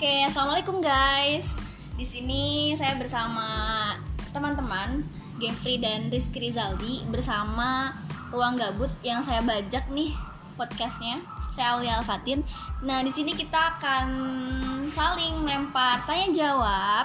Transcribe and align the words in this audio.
Oke, 0.00 0.24
assalamualaikum 0.24 0.80
guys. 0.80 1.60
Di 1.92 2.08
sini 2.08 2.72
saya 2.72 2.96
bersama 2.96 3.92
teman-teman 4.32 5.04
Gefri 5.36 5.76
dan 5.76 6.08
Rizky 6.08 6.40
Rizaldi 6.40 7.04
bersama 7.12 7.92
Ruang 8.32 8.56
Gabut 8.56 8.88
yang 9.04 9.20
saya 9.20 9.44
bajak 9.44 9.92
nih 9.92 10.16
podcastnya. 10.56 11.20
Saya 11.52 11.76
Aulia 11.76 12.00
Alfatin. 12.00 12.40
Nah, 12.80 13.04
di 13.04 13.12
sini 13.12 13.36
kita 13.36 13.76
akan 13.76 14.08
saling 14.88 15.44
lempar 15.44 16.00
tanya 16.08 16.32
jawab 16.32 17.04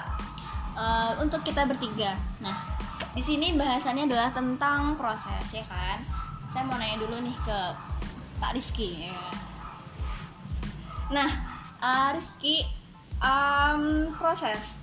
uh, 0.72 1.20
untuk 1.20 1.44
kita 1.44 1.68
bertiga. 1.68 2.16
Nah, 2.40 2.64
di 3.12 3.20
sini 3.20 3.52
bahasannya 3.60 4.08
adalah 4.08 4.32
tentang 4.32 4.96
proses 4.96 5.44
ya 5.52 5.68
kan. 5.68 6.00
Saya 6.48 6.64
mau 6.64 6.80
nanya 6.80 6.96
dulu 6.96 7.20
nih 7.20 7.36
ke 7.44 7.58
Pak 8.40 8.56
Rizky. 8.56 9.12
Ya. 9.12 9.12
Nah, 11.12 11.28
uh, 11.84 12.16
Rizky, 12.16 12.64
um, 13.20 14.12
proses. 14.16 14.80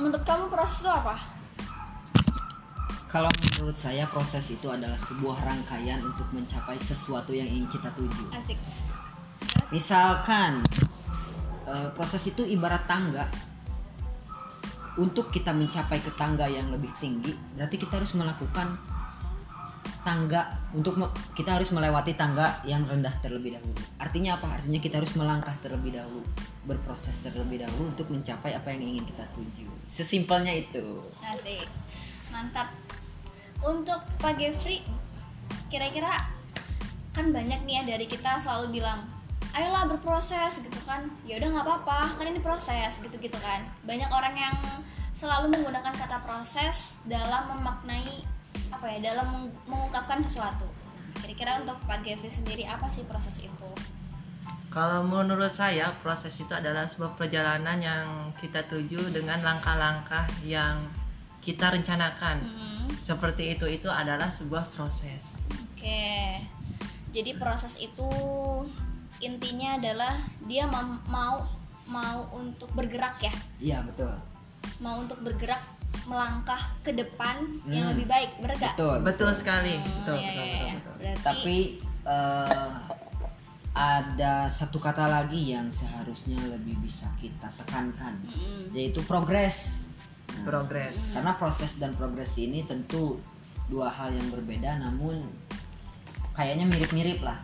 Menurut 0.00 0.22
kamu 0.24 0.48
proses 0.48 0.80
itu 0.80 0.90
apa? 0.90 1.16
Kalau 3.10 3.26
menurut 3.26 3.74
saya 3.74 4.06
proses 4.06 4.54
itu 4.54 4.70
adalah 4.70 4.94
sebuah 4.94 5.42
rangkaian 5.42 5.98
untuk 6.06 6.30
mencapai 6.30 6.78
sesuatu 6.78 7.34
yang 7.34 7.50
ingin 7.50 7.66
kita 7.66 7.90
tuju. 7.98 8.30
Asik. 8.30 8.54
Misalkan 9.74 10.62
uh, 11.66 11.90
proses 11.92 12.22
itu 12.30 12.46
ibarat 12.46 12.86
tangga. 12.86 13.26
Untuk 14.98 15.30
kita 15.30 15.54
mencapai 15.54 16.02
ke 16.02 16.12
tangga 16.18 16.50
yang 16.50 16.68
lebih 16.68 16.90
tinggi, 16.98 17.32
berarti 17.56 17.78
kita 17.78 18.02
harus 18.02 18.12
melakukan 18.18 18.74
tangga 20.00 20.56
untuk 20.72 20.96
kita 21.36 21.60
harus 21.60 21.70
melewati 21.74 22.16
tangga 22.16 22.60
yang 22.64 22.84
rendah 22.88 23.12
terlebih 23.20 23.56
dahulu. 23.56 23.76
Artinya 24.00 24.40
apa? 24.40 24.56
Artinya 24.56 24.80
kita 24.80 25.00
harus 25.00 25.12
melangkah 25.16 25.52
terlebih 25.60 25.96
dahulu, 25.96 26.24
berproses 26.64 27.20
terlebih 27.20 27.60
dahulu 27.60 27.92
untuk 27.92 28.08
mencapai 28.08 28.56
apa 28.56 28.72
yang 28.72 28.82
ingin 28.96 29.04
kita 29.04 29.24
tuju. 29.36 29.68
Sesimpelnya 29.84 30.56
itu. 30.56 31.04
Asik. 31.20 31.68
Mantap. 32.32 32.72
Untuk 33.60 34.00
Pak 34.24 34.40
Gefri, 34.40 34.80
kira-kira 35.68 36.24
kan 37.12 37.28
banyak 37.28 37.60
nih 37.68 37.82
ya 37.82 37.82
dari 37.96 38.06
kita 38.08 38.40
selalu 38.40 38.80
bilang, 38.80 39.04
ayolah 39.52 39.84
berproses 39.84 40.64
gitu 40.64 40.80
kan. 40.88 41.10
Ya 41.28 41.36
udah 41.36 41.48
nggak 41.60 41.66
apa-apa, 41.66 42.16
kan 42.16 42.24
ini 42.24 42.40
proses 42.40 43.04
gitu-gitu 43.04 43.36
kan. 43.42 43.68
Banyak 43.84 44.08
orang 44.08 44.32
yang 44.32 44.56
selalu 45.12 45.52
menggunakan 45.52 45.92
kata 45.92 46.22
proses 46.24 46.96
dalam 47.04 47.50
memaknai 47.52 48.39
apa 48.70 48.86
ya, 48.86 49.12
dalam 49.12 49.26
meng- 49.30 49.56
mengungkapkan 49.66 50.22
sesuatu. 50.22 50.66
Kira-kira 51.20 51.60
untuk 51.60 51.76
Pak 51.84 52.00
Gefri 52.00 52.30
sendiri 52.32 52.64
apa 52.64 52.88
sih 52.88 53.04
proses 53.04 53.42
itu? 53.42 53.70
Kalau 54.70 55.02
menurut 55.02 55.50
saya 55.50 55.90
proses 55.98 56.38
itu 56.38 56.54
adalah 56.54 56.86
sebuah 56.86 57.18
perjalanan 57.18 57.82
yang 57.82 58.06
kita 58.38 58.62
tuju 58.70 59.10
dengan 59.10 59.42
langkah-langkah 59.42 60.30
yang 60.46 60.78
kita 61.42 61.74
rencanakan. 61.74 62.38
Hmm, 62.46 62.86
Seperti 63.02 63.58
itu 63.58 63.66
itu 63.66 63.90
adalah 63.90 64.30
sebuah 64.30 64.70
proses. 64.70 65.42
Oke. 65.74 66.38
Jadi 67.10 67.34
proses 67.34 67.74
itu 67.82 68.06
intinya 69.18 69.74
adalah 69.74 70.14
dia 70.46 70.70
mau 70.70 71.42
mau 71.90 72.22
untuk 72.30 72.70
bergerak 72.70 73.18
ya, 73.18 73.34
Iya 73.58 73.78
betul. 73.82 74.14
mau 74.78 75.02
untuk 75.02 75.18
bergerak 75.26 75.58
melangkah 76.06 76.58
ke 76.82 76.90
depan 76.90 77.36
yang 77.66 77.90
Hmm. 77.90 77.92
lebih 77.94 78.06
baik, 78.10 78.30
bener 78.42 78.56
gak? 78.58 78.74
Betul. 78.74 78.96
Betul 79.02 79.30
sekali. 79.34 79.74
Oh, 79.78 79.84
Betul, 80.02 80.16
iya, 80.18 80.30
betul, 80.30 80.44
iya, 80.44 80.50
betul, 80.50 80.66
iya. 80.66 80.74
betul. 80.74 80.94
Berarti 80.98 81.22
Tapi 81.22 81.56
eh, 82.00 82.72
ada 83.70 84.50
satu 84.50 84.82
kata 84.82 85.06
lagi 85.06 85.54
yang 85.54 85.70
seharusnya 85.70 86.36
lebih 86.50 86.74
bisa 86.82 87.06
kita 87.22 87.54
tekankan, 87.54 88.18
Mm-mm. 88.26 88.74
yaitu 88.74 88.98
progres. 89.06 89.86
Nah, 90.30 90.42
Progres. 90.46 91.14
Karena 91.14 91.32
proses 91.38 91.78
dan 91.78 91.94
progres 91.94 92.34
ini 92.38 92.66
tentu 92.66 93.18
dua 93.70 93.86
hal 93.90 94.10
yang 94.10 94.26
berbeda, 94.34 94.78
namun 94.82 95.22
kayaknya 96.34 96.66
mirip-mirip 96.66 97.22
lah. 97.22 97.38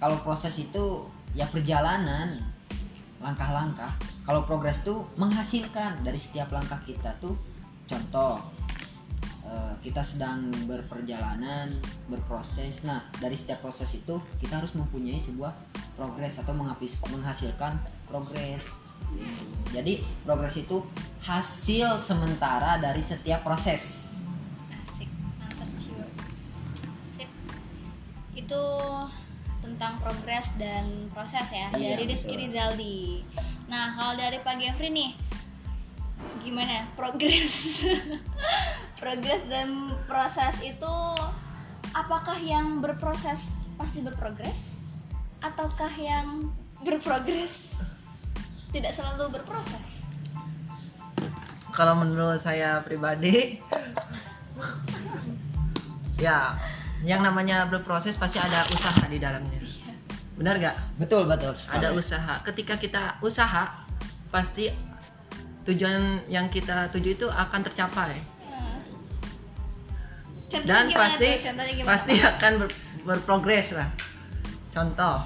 Kalau 0.00 0.16
proses 0.24 0.56
itu 0.56 1.04
ya 1.36 1.44
perjalanan, 1.50 2.40
langkah-langkah. 3.20 3.92
Kalau 4.24 4.44
progres 4.48 4.80
tuh 4.80 5.04
menghasilkan 5.20 6.00
dari 6.06 6.16
setiap 6.16 6.48
langkah 6.54 6.80
kita 6.86 7.12
tuh. 7.20 7.36
Contoh, 7.88 8.36
eh, 9.48 9.72
kita 9.80 10.04
sedang 10.04 10.52
berperjalanan, 10.68 11.72
berproses. 12.12 12.84
Nah, 12.84 13.00
dari 13.16 13.32
setiap 13.32 13.64
proses 13.64 13.88
itu 13.96 14.20
kita 14.36 14.60
harus 14.60 14.76
mempunyai 14.76 15.16
sebuah 15.16 15.56
progres 15.96 16.36
atau 16.36 16.52
menghasilkan 17.08 17.80
progres. 18.06 18.68
Jadi 19.72 20.04
progres 20.28 20.60
itu 20.60 20.84
hasil 21.24 21.96
sementara 21.98 22.76
dari 22.76 23.00
setiap 23.00 23.40
proses. 23.40 24.12
asik. 27.08 27.28
Itu 28.36 28.62
tentang 29.64 29.96
progres 30.02 30.54
dan 30.60 31.08
proses 31.12 31.48
ya 31.50 31.68
Iya, 31.72 31.96
dari 31.96 32.04
Rizky. 32.08 32.34
Rizaldi. 32.36 33.24
Nah, 33.68 33.96
kalau 33.96 34.14
dari 34.16 34.38
Pak 34.40 34.56
Gefri 34.60 34.88
nih 34.92 35.10
gimana 36.48 36.88
progres? 36.96 37.84
progres 39.00 39.44
dan 39.52 39.92
proses 40.08 40.56
itu 40.64 40.94
apakah 41.92 42.40
yang 42.40 42.80
berproses 42.80 43.68
pasti 43.76 44.00
berprogres 44.00 44.80
ataukah 45.44 45.92
yang 46.00 46.48
berprogres 46.80 47.84
tidak 48.72 48.96
selalu 48.96 49.36
berproses? 49.36 50.00
Kalau 51.76 52.00
menurut 52.00 52.40
saya 52.40 52.80
pribadi 52.80 53.60
ya 56.16 56.56
yang 57.04 57.20
namanya 57.20 57.68
berproses 57.68 58.16
pasti 58.16 58.40
ada 58.40 58.64
usaha 58.72 59.04
di 59.04 59.20
dalamnya. 59.20 59.60
Benar 60.34 60.54
gak? 60.58 60.76
Betul 60.96 61.28
betul. 61.28 61.52
sekali. 61.52 61.76
ada 61.82 61.88
usaha 61.92 62.34
ketika 62.40 62.80
kita 62.80 63.20
usaha 63.22 63.84
pasti 64.32 64.87
tujuan 65.68 66.00
yang 66.26 66.48
kita 66.48 66.88
tuju 66.88 67.14
itu 67.14 67.26
akan 67.26 67.60
tercapai 67.62 68.16
Nah. 68.48 68.80
Contohnya 70.48 70.64
dan 70.66 70.84
gimana 70.86 71.02
pasti 71.04 71.28
tuh? 71.28 71.84
Pasti 71.84 72.14
akan 72.18 72.52
ber- 72.58 72.76
berprogres 73.04 73.68
lah 73.72 73.88
contoh 74.68 75.16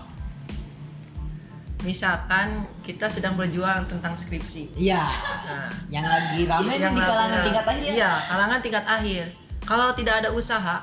misalkan 1.82 2.46
kita 2.80 3.06
sedang 3.06 3.34
berjuang 3.34 3.82
tentang 3.84 4.14
skripsi 4.14 4.70
Iya. 4.76 5.02
nah 5.42 5.70
Yang 5.88 6.06
lagi 6.08 6.40
rame 6.44 6.74
yang 6.76 6.94
di 6.94 7.02
kalangan 7.02 7.34
ya, 7.34 7.42
tingkat 7.42 7.64
akhir 7.66 7.82
ya. 7.82 7.92
iya 7.92 8.12
kalangan 8.24 8.58
tingkat 8.60 8.84
akhir 8.84 9.24
kalau 9.62 9.88
tidak 9.92 10.14
ada 10.16 10.30
usaha 10.30 10.76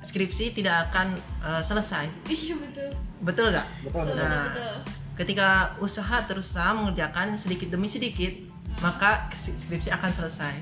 skripsi 0.00 0.54
tidak 0.54 0.86
akan 0.88 1.10
eh, 1.42 1.58
selesai 1.60 2.06
Iya 2.28 2.54
betul. 2.56 2.88
betul 3.20 3.46
nggak 3.50 3.66
Betul 3.82 4.00
betul. 4.00 4.14
Betul, 4.14 4.14
Nah, 4.20 4.46
betul. 4.48 4.74
ketika 5.16 5.48
usaha 5.80 6.16
terus 6.22 6.46
sama 6.48 6.82
mengerjakan 6.84 7.34
sedikit 7.34 7.70
demi 7.70 7.86
sedikit, 7.86 8.30
maka 8.80 9.28
skripsi 9.32 9.90
akan 9.94 10.10
selesai. 10.12 10.54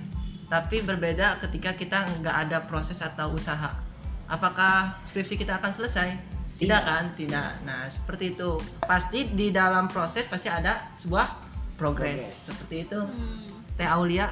Tapi 0.53 0.85
berbeda 0.85 1.41
ketika 1.41 1.73
kita 1.73 2.05
nggak 2.21 2.37
ada 2.49 2.59
proses 2.69 3.01
atau 3.01 3.33
usaha. 3.33 3.73
Apakah 4.29 5.01
skripsi 5.05 5.41
kita 5.41 5.59
akan 5.61 5.73
selesai? 5.73 6.09
Tidak 6.61 6.69
Tidak. 6.69 6.83
kan? 6.85 7.05
Tidak. 7.17 7.51
Nah, 7.67 7.89
seperti 7.89 8.37
itu. 8.37 8.61
Pasti 8.85 9.27
di 9.33 9.51
dalam 9.51 9.89
proses 9.89 10.29
pasti 10.29 10.47
ada 10.47 10.93
sebuah 11.01 11.27
progres. 11.81 12.49
Seperti 12.53 12.87
itu. 12.87 13.01
Hmm. 13.01 13.75
Teh 13.75 13.89
Aulia. 13.89 14.31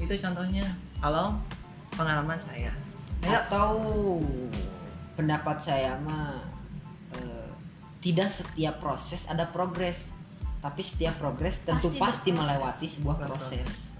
Itu 0.00 0.12
contohnya. 0.18 0.66
Kalau 0.98 1.38
pengalaman 1.94 2.40
saya. 2.40 2.72
Ayo. 3.22 3.30
Atau 3.46 3.70
pendapat 5.14 5.60
saya 5.60 6.00
mah 6.02 6.42
eh, 7.14 7.48
tidak 8.02 8.32
setiap 8.32 8.80
proses 8.82 9.28
ada 9.30 9.46
progres, 9.52 10.11
tapi 10.62 10.80
setiap 10.80 11.18
progres 11.18 11.66
tentu 11.66 11.90
Pasti 11.98 11.98
pasti, 11.98 12.28
melewati 12.30 12.86
sebuah 12.86 13.16
proses. 13.18 13.98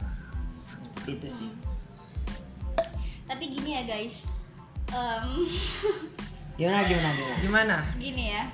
Seperti 0.87 1.11
itu 1.19 1.29
sih. 1.29 1.51
Tapi 3.27 3.45
gini 3.51 3.75
ya 3.75 3.83
guys, 3.83 4.31
Em, 4.93 5.49
Gimana 6.61 6.85
gimana 6.85 7.11
gimana? 7.17 7.37
Gimana? 7.41 7.77
gini 7.97 8.29
ya, 8.29 8.45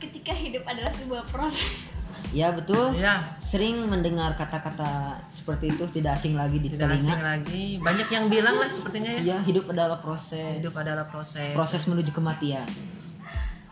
ketika 0.00 0.32
hidup 0.32 0.64
adalah 0.64 0.88
sebuah 0.90 1.22
proses. 1.28 1.92
Ya 2.34 2.50
betul. 2.50 2.96
Ya, 2.98 3.38
Sering 3.38 3.86
mendengar 3.86 4.34
kata-kata 4.34 5.22
seperti 5.30 5.70
itu 5.70 5.86
tidak 5.86 6.18
asing 6.18 6.34
lagi 6.34 6.58
di 6.58 6.74
tidak 6.74 6.96
asing 6.98 7.14
telinga. 7.14 7.22
lagi. 7.22 7.64
Banyak 7.78 8.08
yang 8.10 8.26
bilang 8.26 8.56
lah 8.58 8.66
sepertinya 8.66 9.14
ya. 9.14 9.20
Iya, 9.22 9.36
hidup 9.46 9.70
adalah 9.70 10.02
proses. 10.02 10.58
Hidup 10.58 10.74
adalah 10.74 11.06
proses. 11.06 11.54
Proses 11.54 11.86
menuju 11.86 12.10
kematian. 12.10 12.66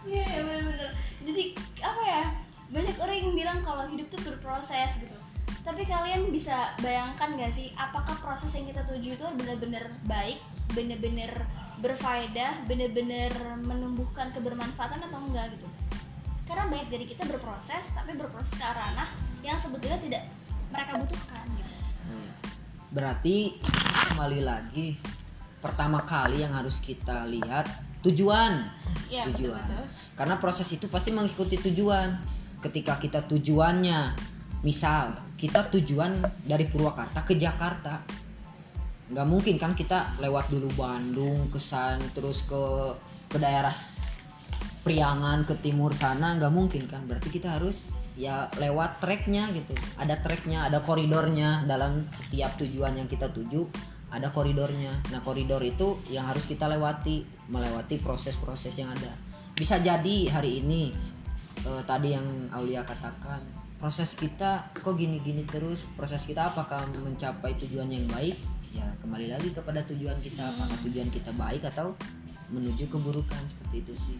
Iya 0.07 0.23
ya, 0.23 0.41
bener-bener. 0.45 0.91
Jadi 1.25 1.45
ya? 1.57 1.74
Banyak 2.75 2.97
orang 2.99 3.17
yang 3.23 3.33
bilang 3.39 3.59
kalau 3.63 3.87
hidup 3.87 4.11
tuh 4.11 4.19
berproses 4.27 4.99
gitu. 4.99 5.15
Tapi 5.63 5.87
kalian 5.87 6.29
bisa 6.29 6.75
bayangkan 6.83 7.39
gak 7.39 7.55
sih 7.55 7.71
apakah 7.79 8.19
proses 8.21 8.53
yang 8.53 8.67
kita 8.69 8.83
tuju 8.85 9.17
itu 9.17 9.27
benar-benar 9.39 9.89
baik, 10.05 10.43
benar-benar 10.75 11.33
berfaedah, 11.79 12.67
benar-benar 12.67 13.33
menumbuhkan 13.63 14.35
kebermanfaatan 14.35 15.01
atau 15.07 15.21
enggak 15.25 15.55
gitu? 15.57 15.71
karena 16.45 16.65
banyak 16.69 16.89
dari 16.93 17.05
kita 17.09 17.25
berproses 17.25 17.89
tapi 17.97 18.13
berproses 18.17 18.53
ke 18.57 18.65
arah 18.65 19.09
yang 19.41 19.57
sebetulnya 19.57 19.97
tidak 20.01 20.23
mereka 20.71 20.93
butuhkan 21.01 21.45
gitu 21.57 21.73
Iya. 22.05 22.33
Berarti 22.93 23.37
kembali 24.13 24.41
lagi 24.45 24.95
pertama 25.65 26.05
kali 26.05 26.45
yang 26.45 26.53
harus 26.53 26.79
kita 26.79 27.25
lihat 27.25 27.65
tujuan. 28.05 28.61
Iya, 29.09 29.25
tujuan. 29.33 29.57
betul-betul. 29.57 29.85
Karena 30.15 30.37
proses 30.37 30.69
itu 30.69 30.87
pasti 30.93 31.11
mengikuti 31.11 31.57
tujuan. 31.57 32.13
Ketika 32.65 32.97
kita 32.97 33.29
tujuannya 33.29 34.17
misal 34.65 35.13
kita 35.37 35.69
tujuan 35.69 36.17
dari 36.49 36.65
Purwakarta 36.65 37.21
ke 37.23 37.37
Jakarta. 37.37 38.25
nggak 39.05 39.29
mungkin 39.29 39.61
kan 39.61 39.77
kita 39.77 40.17
lewat 40.25 40.49
dulu 40.49 40.73
Bandung 40.81 41.37
kesan 41.53 42.01
terus 42.17 42.41
ke 42.49 42.65
ke 43.29 43.37
daerah 43.37 43.77
Priangan 44.81 45.45
ke 45.45 45.61
timur 45.61 45.93
sana 45.93 46.37
nggak 46.41 46.53
mungkin 46.53 46.89
kan. 46.89 47.05
Berarti 47.05 47.29
kita 47.29 47.61
harus 47.61 47.85
ya 48.17 48.49
lewat 48.57 49.05
treknya 49.05 49.53
gitu. 49.53 49.77
Ada 50.01 50.25
treknya 50.25 50.69
ada 50.69 50.81
koridornya. 50.81 51.69
Dalam 51.69 52.09
setiap 52.09 52.57
tujuan 52.57 52.97
yang 52.97 53.09
kita 53.09 53.29
tuju 53.29 53.65
ada 54.13 54.29
koridornya. 54.33 55.05
Nah 55.13 55.21
koridor 55.21 55.61
itu 55.65 56.01
yang 56.13 56.29
harus 56.29 56.45
kita 56.49 56.69
lewati 56.69 57.25
melewati 57.49 57.97
proses-proses 58.01 58.77
yang 58.77 58.93
ada. 58.93 59.13
Bisa 59.57 59.81
jadi 59.81 60.29
hari 60.33 60.65
ini 60.65 61.14
eh, 61.65 61.83
tadi 61.85 62.13
yang 62.13 62.27
Aulia 62.53 62.85
katakan 62.85 63.41
proses 63.77 64.17
kita 64.17 64.71
kok 64.73 64.97
gini-gini 64.97 65.45
terus? 65.45 65.85
Proses 65.97 66.25
kita 66.25 66.49
apakah 66.53 66.89
mencapai 67.05 67.53
tujuan 67.61 67.91
yang 67.91 68.07
baik? 68.09 68.37
Ya 68.73 68.87
kembali 69.05 69.31
lagi 69.31 69.55
kepada 69.55 69.85
tujuan 69.87 70.19
kita 70.19 70.41
apakah 70.41 70.77
tujuan 70.89 71.07
kita 71.13 71.31
baik 71.37 71.63
atau 71.69 71.95
menuju 72.51 72.91
keburukan 72.91 73.43
seperti 73.47 73.77
itu 73.87 73.95
sih. 73.97 74.19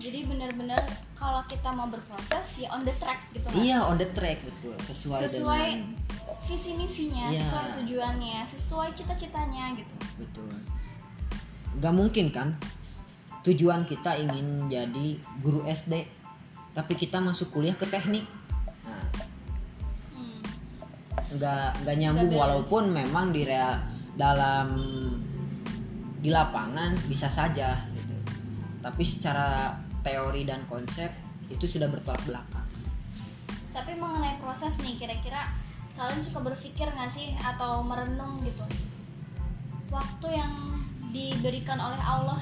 Jadi 0.00 0.24
benar-benar 0.24 0.80
kalau 1.12 1.44
kita 1.44 1.68
mau 1.76 1.84
berproses 1.88 2.56
ya 2.56 2.72
on 2.72 2.88
the 2.88 2.94
track 2.96 3.20
gitu 3.36 3.44
kan 3.48 3.60
iya 3.60 3.84
on 3.84 4.00
the 4.00 4.08
track 4.16 4.40
betul. 4.40 4.72
Sesuai, 4.80 5.28
sesuai 5.28 5.66
dengan 5.76 5.92
visi 6.48 6.72
misinya 6.72 7.28
Iya. 7.28 7.44
sesuai 7.44 7.68
tujuannya 7.84 8.40
sesuai 8.48 8.88
cita-citanya 8.96 9.76
gitu. 9.76 9.94
Betul. 10.16 10.52
Nggak 11.76 11.94
mungkin 11.94 12.26
kan 12.32 12.48
tujuan 13.44 13.84
kita 13.84 14.16
ingin 14.20 14.68
jadi 14.72 15.20
guru 15.44 15.64
SD 15.68 16.19
tapi 16.70 16.94
kita 16.94 17.18
masuk 17.18 17.50
kuliah 17.50 17.74
ke 17.74 17.86
teknik. 17.86 18.24
Nah. 18.86 19.06
Hmm. 20.14 20.40
nggak 21.36 21.68
nggak 21.84 21.96
nyambung 21.98 22.30
Nggak 22.30 22.40
walaupun 22.40 22.84
memang 22.94 23.34
di 23.34 23.42
rea, 23.46 23.78
dalam 24.14 24.68
di 26.20 26.28
lapangan 26.28 26.92
bisa 27.08 27.32
saja 27.32 27.80
gitu. 27.96 28.12
tapi 28.84 29.02
secara 29.08 29.72
teori 30.04 30.44
dan 30.44 30.68
konsep 30.68 31.08
itu 31.48 31.64
sudah 31.64 31.88
bertolak 31.88 32.20
belakang. 32.28 32.68
Tapi 33.72 33.96
mengenai 33.96 34.36
proses 34.36 34.76
nih 34.84 35.00
kira-kira 35.00 35.48
kalian 35.96 36.20
suka 36.20 36.44
berpikir 36.44 36.88
nggak 36.92 37.08
sih 37.08 37.32
atau 37.40 37.80
merenung 37.84 38.40
gitu? 38.44 38.64
Waktu 39.88 40.28
yang 40.32 40.52
diberikan 41.10 41.80
oleh 41.80 41.98
Allah 41.98 42.38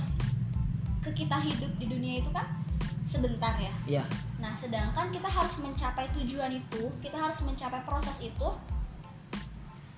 ke 1.01 1.15
kita 1.15 1.41
hidup 1.41 1.73
di 1.81 1.87
dunia 1.89 2.21
itu 2.21 2.31
kan 2.35 2.58
sebentar 3.09 3.57
ya 3.57 3.73
ya 3.89 4.05
Nah, 4.39 4.55
sedangkan 4.55 5.11
kita 5.11 5.27
harus 5.27 5.59
mencapai 5.59 6.07
tujuan 6.15 6.55
itu, 6.55 6.87
kita 7.03 7.19
harus 7.19 7.43
mencapai 7.43 7.83
proses 7.83 8.23
itu. 8.23 8.49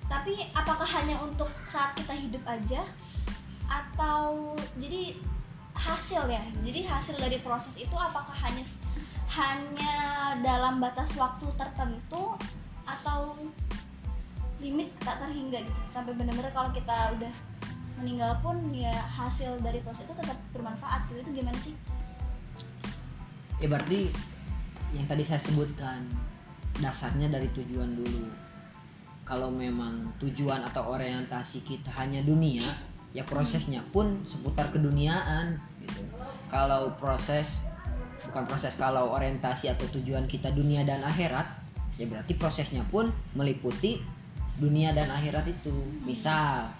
Tapi 0.09 0.49
apakah 0.51 0.85
hanya 0.99 1.21
untuk 1.23 1.47
saat 1.69 1.95
kita 1.95 2.11
hidup 2.11 2.43
aja 2.43 2.83
atau 3.69 4.51
jadi 4.81 5.15
hasil 5.77 6.27
ya? 6.27 6.43
Jadi 6.65 6.83
hasil 6.83 7.15
dari 7.21 7.39
proses 7.39 7.77
itu 7.77 7.93
apakah 7.95 8.33
hanya 8.43 8.65
hanya 9.31 9.95
dalam 10.43 10.83
batas 10.83 11.15
waktu 11.15 11.47
tertentu 11.55 12.35
atau 12.83 13.37
limit 14.59 14.91
tak 15.05 15.21
terhingga 15.23 15.63
gitu. 15.63 15.81
Sampai 15.87 16.17
benar-benar 16.17 16.51
kalau 16.51 16.73
kita 16.75 17.15
udah 17.15 17.33
meninggal 18.01 18.35
pun 18.41 18.57
ya 18.73 18.91
hasil 18.91 19.61
dari 19.63 19.79
proses 19.85 20.09
itu 20.09 20.17
tetap 20.17 20.35
bermanfaat 20.51 21.07
gitu. 21.13 21.23
Itu 21.23 21.31
gimana 21.39 21.55
sih? 21.61 21.77
Ya 23.61 23.69
berarti 23.69 24.09
yang 24.91 25.07
tadi 25.07 25.23
saya 25.23 25.39
sebutkan 25.39 26.03
dasarnya 26.81 27.29
dari 27.29 27.47
tujuan 27.53 27.93
dulu. 27.93 28.27
Kalau 29.21 29.53
memang 29.53 30.17
tujuan 30.19 30.65
atau 30.65 30.91
orientasi 30.91 31.63
kita 31.63 31.93
hanya 32.01 32.25
dunia 32.25 32.65
ya 33.13 33.27
prosesnya 33.27 33.85
pun 33.93 34.25
seputar 34.25 34.73
keduniaan 34.73 35.61
gitu. 35.79 36.01
Kalau 36.49 36.97
proses 36.97 37.63
bukan 38.27 38.43
proses 38.49 38.73
kalau 38.75 39.13
orientasi 39.13 39.71
atau 39.71 39.87
tujuan 39.93 40.25
kita 40.25 40.51
dunia 40.51 40.83
dan 40.83 41.05
akhirat 41.05 41.47
ya 41.99 42.09
berarti 42.09 42.33
prosesnya 42.35 42.81
pun 42.89 43.13
meliputi 43.37 44.01
dunia 44.57 44.91
dan 44.91 45.07
akhirat 45.13 45.47
itu. 45.47 45.75
Misal 46.03 46.71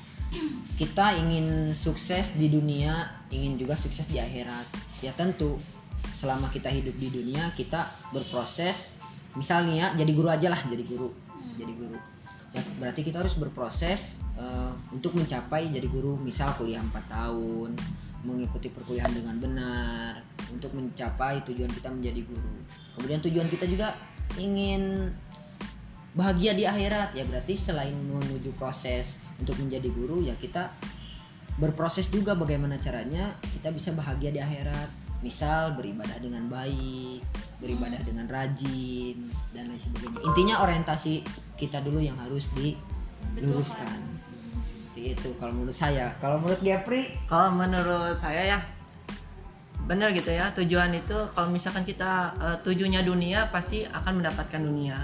kita 0.79 1.13
ingin 1.19 1.71
sukses 1.77 2.33
di 2.35 2.49
dunia 2.49 3.21
ingin 3.29 3.55
juga 3.61 3.77
sukses 3.77 4.09
di 4.09 4.17
akhirat. 4.17 4.65
Ya 5.05 5.13
tentu 5.13 5.55
selama 6.09 6.49
kita 6.49 6.67
hidup 6.73 6.97
di 6.97 7.13
dunia 7.13 7.53
kita 7.53 7.85
berproses. 8.09 8.97
Misalnya 9.37 9.95
jadi 9.95 10.11
guru 10.11 10.27
aja 10.27 10.51
lah 10.51 10.61
jadi 10.67 10.83
guru. 10.83 11.09
Jadi 11.55 11.73
guru. 11.77 11.97
Ya 12.51 12.61
berarti 12.81 13.01
kita 13.05 13.23
harus 13.23 13.39
berproses 13.39 14.19
eh, 14.35 14.71
untuk 14.91 15.15
mencapai 15.15 15.71
jadi 15.71 15.87
guru 15.87 16.19
misal 16.19 16.51
kuliah 16.59 16.83
4 16.83 16.91
tahun 17.07 17.71
mengikuti 18.21 18.69
perkuliahan 18.69 19.17
dengan 19.17 19.35
benar 19.41 20.21
untuk 20.53 20.77
mencapai 20.77 21.41
tujuan 21.47 21.71
kita 21.71 21.89
menjadi 21.89 22.21
guru. 22.27 22.53
Kemudian 22.99 23.19
tujuan 23.23 23.47
kita 23.49 23.65
juga 23.65 23.97
ingin 24.37 25.09
bahagia 26.13 26.51
di 26.53 26.67
akhirat. 26.67 27.15
Ya 27.17 27.23
berarti 27.25 27.55
selain 27.55 27.95
menuju 27.95 28.53
proses 28.59 29.15
untuk 29.41 29.57
menjadi 29.57 29.89
guru 29.89 30.21
ya 30.21 30.37
kita 30.37 30.69
berproses 31.57 32.07
juga 32.07 32.37
bagaimana 32.37 32.77
caranya 32.77 33.35
kita 33.57 33.73
bisa 33.73 33.91
bahagia 33.91 34.31
di 34.31 34.39
akhirat 34.39 35.00
misal 35.21 35.77
beribadah 35.77 36.17
dengan 36.17 36.49
baik 36.49 37.21
beribadah 37.61 38.01
dengan 38.01 38.25
rajin 38.25 39.29
dan 39.53 39.69
lain 39.69 39.77
sebagainya. 39.77 40.19
Intinya 40.25 40.55
orientasi 40.65 41.21
kita 41.55 41.85
dulu 41.85 42.01
yang 42.01 42.17
harus 42.17 42.49
diluruskan 42.57 44.01
Seperti 44.91 45.13
itu 45.13 45.29
kalau 45.37 45.53
menurut 45.53 45.77
saya. 45.77 46.09
Kalau 46.17 46.41
menurut 46.41 46.61
Gapri 46.65 47.13
Kalau 47.29 47.53
menurut 47.53 48.17
saya 48.17 48.57
ya 48.57 48.59
benar 49.81 50.13
gitu 50.13 50.29
ya 50.29 50.53
tujuan 50.53 50.93
itu 50.93 51.17
kalau 51.33 51.49
misalkan 51.49 51.81
kita 51.83 52.31
eh, 52.37 52.57
tujuannya 52.63 53.01
dunia 53.01 53.49
pasti 53.49 53.85
akan 53.85 54.21
mendapatkan 54.21 54.61
dunia. 54.61 54.97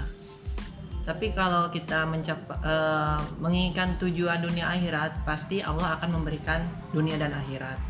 Tapi 1.06 1.32
kalau 1.32 1.72
kita 1.72 2.04
mencapai 2.04 2.58
eh, 2.62 3.18
menginginkan 3.38 3.96
tujuan 4.02 4.42
dunia 4.42 4.70
akhirat 4.70 5.22
pasti 5.22 5.62
Allah 5.62 5.98
akan 5.98 6.20
memberikan 6.20 6.62
dunia 6.90 7.16
dan 7.18 7.34
akhirat. 7.34 7.87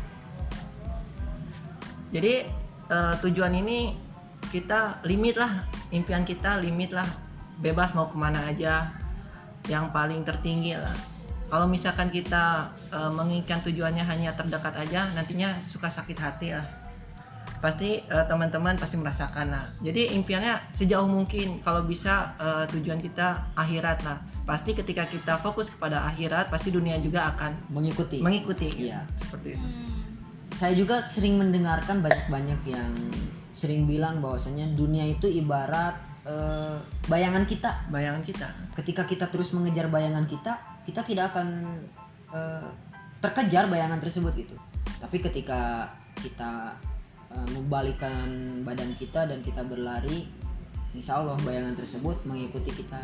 Jadi 2.09 2.33
eh, 2.89 3.13
tujuan 3.21 3.53
ini 3.53 3.93
kita 4.49 5.05
limit 5.05 5.37
lah 5.37 5.51
impian 5.93 6.25
kita 6.25 6.61
limit 6.61 6.93
lah. 6.93 7.07
Bebas 7.59 7.91
mau 7.91 8.07
ke 8.07 8.15
mana 8.15 8.47
aja 8.47 8.87
yang 9.67 9.91
paling 9.91 10.23
tertinggi 10.23 10.79
lah. 10.79 10.95
Kalau 11.49 11.65
misalkan 11.65 12.13
kita 12.13 12.73
eh, 12.93 13.11
menginginkan 13.13 13.61
tujuannya 13.65 14.05
hanya 14.05 14.33
terdekat 14.37 14.77
aja 14.77 15.09
nantinya 15.17 15.49
suka 15.65 15.89
sakit 15.89 16.17
hati 16.17 16.53
lah. 16.53 16.65
Pasti 17.59 17.99
eh, 17.99 18.25
teman-teman 18.29 18.77
pasti 18.77 18.95
merasakan 18.95 19.51
lah. 19.51 19.65
Jadi 19.81 20.15
impiannya 20.15 20.73
sejauh 20.73 21.09
mungkin 21.09 21.59
kalau 21.65 21.83
bisa 21.83 22.37
eh, 22.37 22.65
tujuan 22.73 23.01
kita 23.01 23.53
akhirat 23.57 24.05
lah. 24.05 24.17
Pasti 24.49 24.73
ketika 24.73 25.05
kita 25.05 25.37
fokus 25.45 25.69
kepada 25.69 26.09
akhirat 26.09 26.49
pasti 26.49 26.73
dunia 26.73 26.97
juga 26.97 27.29
akan 27.35 27.69
mengikuti. 27.69 28.17
mengikuti. 28.17 28.89
Iya. 28.89 29.05
seperti 29.13 29.53
itu. 29.53 29.61
Hmm. 29.61 29.98
Saya 30.53 30.73
juga 30.73 30.99
sering 31.01 31.37
mendengarkan 31.37 32.01
banyak-banyak 32.01 32.59
yang 32.67 32.93
sering 33.53 33.85
bilang 33.89 34.21
bahwasanya 34.23 34.69
dunia 34.73 35.05
itu 35.09 35.27
ibarat 35.29 35.95
eh, 36.25 36.77
bayangan 37.09 37.45
kita. 37.45 37.89
Bayangan 37.93 38.23
kita. 38.23 38.47
Ketika 38.77 39.03
kita 39.05 39.29
terus 39.29 39.51
mengejar 39.53 39.89
bayangan 39.89 40.25
kita 40.25 40.57
kita 40.87 41.05
tidak 41.05 41.35
akan 41.35 41.79
eh, 42.33 42.69
terkejar 43.19 43.67
bayangan 43.67 43.99
tersebut 43.99 44.31
gitu 44.33 44.55
tapi 44.99 45.23
ketika 45.23 45.93
kita 46.19 46.75
eh, 47.31 47.47
membalikan 47.55 48.61
badan 48.67 48.93
kita 48.93 49.25
dan 49.25 49.39
kita 49.39 49.63
berlari 49.63 50.27
insya 50.91 51.21
Allah 51.23 51.39
bayangan 51.45 51.77
tersebut 51.79 52.25
mengikuti 52.27 52.73
kita. 52.73 52.99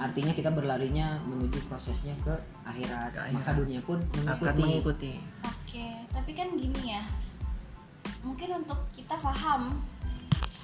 Artinya 0.00 0.32
kita 0.34 0.50
berlarinya 0.50 1.20
menuju 1.28 1.68
prosesnya 1.68 2.16
ke 2.24 2.32
akhirat, 2.64 3.12
Ke 3.12 3.20
akhirat. 3.22 3.36
maka 3.38 3.50
dunia 3.54 3.80
pun 3.84 4.00
akan 4.24 4.54
mengikuti 4.56 5.20
Oke, 5.72 5.88
tapi 6.12 6.36
kan 6.36 6.52
gini 6.52 6.92
ya. 6.92 7.00
Mungkin 8.20 8.60
untuk 8.60 8.76
kita 8.92 9.16
paham 9.16 9.80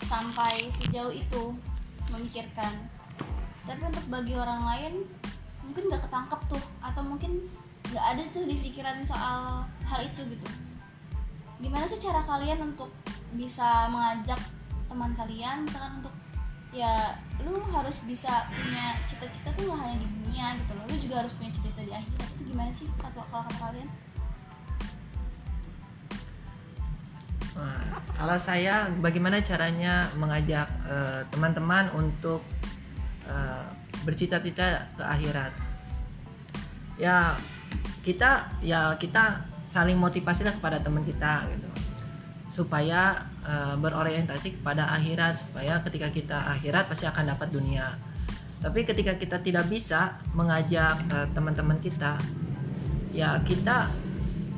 sampai 0.05 0.69
sejauh 0.69 1.09
itu 1.09 1.57
memikirkan. 2.12 2.69
Tapi 3.65 3.88
untuk 3.88 4.05
bagi 4.12 4.37
orang 4.37 4.69
lain 4.69 5.09
mungkin 5.65 5.88
nggak 5.88 6.05
ketangkep 6.05 6.41
tuh 6.53 6.61
atau 6.85 7.00
mungkin 7.00 7.41
nggak 7.88 8.05
ada 8.05 8.23
tuh 8.29 8.45
di 8.45 8.53
pikiran 8.61 9.00
soal 9.09 9.65
hal 9.88 10.00
itu 10.05 10.29
gitu. 10.29 10.45
Gimana 11.65 11.88
sih 11.88 11.97
cara 12.05 12.21
kalian 12.29 12.69
untuk 12.69 12.93
bisa 13.33 13.88
mengajak 13.88 14.37
teman 14.93 15.17
kalian 15.17 15.65
misalkan 15.65 16.05
untuk 16.05 16.12
ya 16.69 17.17
lu 17.49 17.57
harus 17.73 18.05
bisa 18.05 18.45
punya 18.53 18.93
cita-cita 19.09 19.57
tuh 19.57 19.73
gak 19.73 19.88
hanya 19.88 20.05
di 20.05 20.09
dunia 20.21 20.47
gitu 20.61 20.73
loh 20.77 20.85
lu 20.85 20.97
juga 21.00 21.25
harus 21.25 21.33
punya 21.33 21.49
cita-cita 21.57 21.81
di 21.81 21.93
akhirat 21.97 22.29
itu 22.37 22.43
gimana 22.53 22.69
sih 22.69 22.85
kata 23.00 23.25
kalau 23.33 23.49
kalian 23.57 23.88
Nah, 27.59 27.99
kalau 28.15 28.38
saya 28.38 28.87
bagaimana 29.03 29.43
caranya 29.43 30.07
mengajak 30.15 30.71
eh, 30.87 31.21
teman-teman 31.35 31.91
untuk 31.99 32.47
eh, 33.27 33.65
bercita-cita 34.07 34.87
ke 34.95 35.03
akhirat? 35.03 35.50
Ya 36.99 37.35
kita 38.07 38.47
ya 38.62 38.95
kita 38.97 39.43
saling 39.67 39.99
motivasi 39.99 40.47
lah 40.47 40.55
kepada 40.57 40.81
teman 40.81 41.05
kita 41.05 41.50
gitu 41.53 41.69
supaya 42.49 43.29
eh, 43.45 43.75
berorientasi 43.77 44.62
kepada 44.62 44.88
akhirat 44.95 45.45
supaya 45.45 45.83
ketika 45.85 46.09
kita 46.09 46.38
akhirat 46.57 46.88
pasti 46.88 47.05
akan 47.05 47.35
dapat 47.37 47.50
dunia. 47.53 47.87
Tapi 48.59 48.83
ketika 48.83 49.15
kita 49.15 49.38
tidak 49.38 49.71
bisa 49.71 50.19
mengajak 50.35 50.99
eh, 51.11 51.27
teman-teman 51.35 51.79
kita, 51.79 52.19
ya 53.12 53.38
kita 53.45 53.91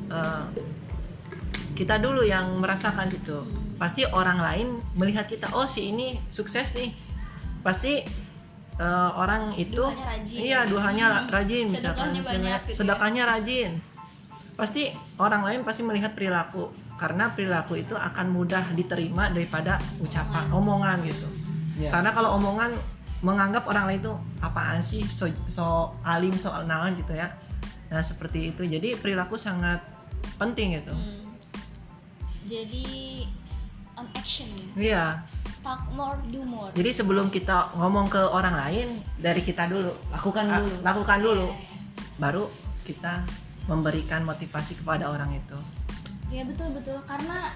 eh, 0.09 0.70
kita 1.73 1.97
dulu 1.97 2.21
yang 2.21 2.59
merasakan 2.59 3.07
gitu. 3.09 3.43
Pasti 3.75 4.05
orang 4.05 4.37
lain 4.37 4.67
melihat 4.93 5.25
kita 5.25 5.49
oh 5.51 5.65
si 5.65 5.89
ini 5.89 6.19
sukses 6.29 6.75
nih. 6.75 6.91
Pasti 7.61 8.01
eh, 8.77 9.11
orang 9.13 9.53
itu 9.55 9.81
rajin. 9.81 10.39
iya 10.41 10.65
duhanya 10.65 11.05
ra- 11.09 11.27
rajin 11.29 11.69
misalkan 11.69 12.11
Sedekahnya 12.13 12.21
banyak 12.25 12.61
gitu 12.65 12.71
ya. 12.71 12.77
sedekahnya 12.77 13.23
rajin. 13.25 13.71
Pasti 14.53 14.93
orang 15.17 15.41
lain 15.41 15.59
pasti 15.65 15.81
melihat 15.81 16.13
perilaku 16.13 16.69
karena 16.97 17.33
perilaku 17.33 17.81
itu 17.81 17.97
akan 17.97 18.29
mudah 18.29 18.61
diterima 18.73 19.29
daripada 19.29 19.81
ucapan 19.99 20.45
omongan. 20.53 21.01
gitu. 21.03 21.27
Iya. 21.79 21.89
karena 21.89 22.13
kalau 22.13 22.35
omongan 22.37 22.69
menganggap 23.21 23.65
orang 23.65 23.89
lain 23.89 24.01
itu 24.01 24.13
apaan 24.37 24.81
sih 24.81 25.01
so, 25.05 25.25
so 25.47 25.95
alim 26.03 26.35
so 26.37 26.51
naon 26.65 26.93
gitu 26.93 27.13
ya. 27.13 27.31
Nah 27.89 28.01
seperti 28.01 28.53
itu. 28.53 28.61
Jadi 28.61 28.97
perilaku 28.97 29.33
sangat 29.33 29.81
penting 30.37 30.77
gitu. 30.77 30.93
Hmm. 30.93 31.20
Jadi 32.51 32.87
on 33.95 34.07
action. 34.19 34.51
Iya. 34.75 35.23
Talk 35.63 35.87
more 35.95 36.19
do 36.27 36.43
more. 36.43 36.75
Jadi 36.75 36.91
sebelum 36.91 37.31
kita 37.31 37.71
ngomong 37.79 38.11
ke 38.11 38.19
orang 38.19 38.59
lain 38.59 38.91
dari 39.15 39.39
kita 39.39 39.71
dulu. 39.71 39.93
Lakukan 40.11 40.45
Ah, 40.51 40.59
dulu. 40.59 40.75
lakukan 40.83 41.19
dulu. 41.23 41.47
Baru 42.19 42.43
kita 42.83 43.23
memberikan 43.71 44.27
motivasi 44.27 44.83
kepada 44.83 45.07
orang 45.07 45.31
itu. 45.31 45.55
Ya 46.27 46.43
betul 46.43 46.75
betul. 46.75 46.99
Karena 47.07 47.47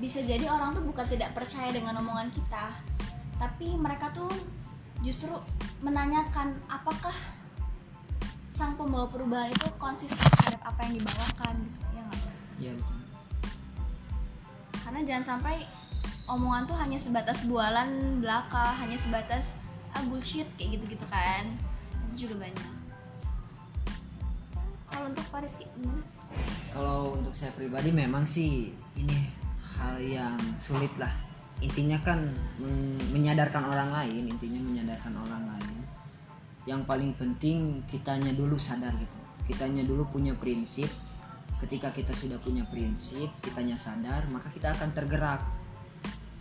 bisa 0.00 0.24
jadi 0.24 0.48
orang 0.48 0.72
tuh 0.72 0.84
bukan 0.88 1.04
tidak 1.04 1.36
percaya 1.36 1.68
dengan 1.68 2.00
omongan 2.00 2.32
kita. 2.32 2.72
Tapi 3.36 3.76
mereka 3.76 4.08
tuh 4.16 4.30
justru 5.04 5.32
menanyakan 5.84 6.56
apakah 6.68 7.12
sang 8.52 8.76
pembawa 8.76 9.08
perubahan 9.08 9.48
itu 9.48 9.68
konsisten 9.80 10.20
terhadap 10.20 10.60
apa 10.64 10.80
yang 10.88 11.00
dibawakan? 11.00 11.54
Gitu 11.64 11.80
ya 11.96 12.02
nggak? 12.04 12.34
iya 12.60 12.72
betul 12.76 12.99
karena 14.90 15.06
jangan 15.06 15.38
sampai 15.38 15.70
omongan 16.26 16.66
tuh 16.66 16.74
hanya 16.74 16.98
sebatas 16.98 17.46
bualan 17.46 18.18
belaka 18.18 18.74
hanya 18.82 18.98
sebatas 18.98 19.54
ah 19.94 20.02
bullshit 20.10 20.50
kayak 20.58 20.82
gitu 20.82 20.98
gitu 20.98 21.06
kan. 21.06 21.46
Itu 22.10 22.26
juga 22.26 22.42
banyak. 22.42 22.74
Kalau 24.90 25.06
untuk 25.14 25.22
Paris 25.30 25.62
gimana? 25.62 26.02
kalau 26.74 27.18
untuk 27.22 27.34
saya 27.38 27.54
pribadi 27.54 27.94
memang 27.94 28.26
sih 28.26 28.74
ini 28.98 29.30
hal 29.78 29.94
yang 30.02 30.34
sulit 30.58 30.90
lah. 30.98 31.14
Intinya 31.62 32.02
kan 32.02 32.26
men- 32.58 32.98
menyadarkan 33.14 33.70
orang 33.70 33.94
lain 33.94 34.26
intinya 34.26 34.58
menyadarkan 34.58 35.14
orang 35.22 35.54
lain. 35.54 35.86
Yang 36.66 36.82
paling 36.90 37.14
penting 37.14 37.86
kitanya 37.86 38.34
dulu 38.34 38.58
sadar 38.58 38.90
gitu. 38.98 39.18
Kitanya 39.46 39.86
dulu 39.86 40.02
punya 40.10 40.34
prinsip 40.34 40.90
ketika 41.60 41.92
kita 41.92 42.16
sudah 42.16 42.40
punya 42.40 42.64
prinsip 42.66 43.28
kitanya 43.44 43.76
sadar 43.76 44.24
maka 44.32 44.48
kita 44.48 44.72
akan 44.72 44.90
tergerak. 44.96 45.44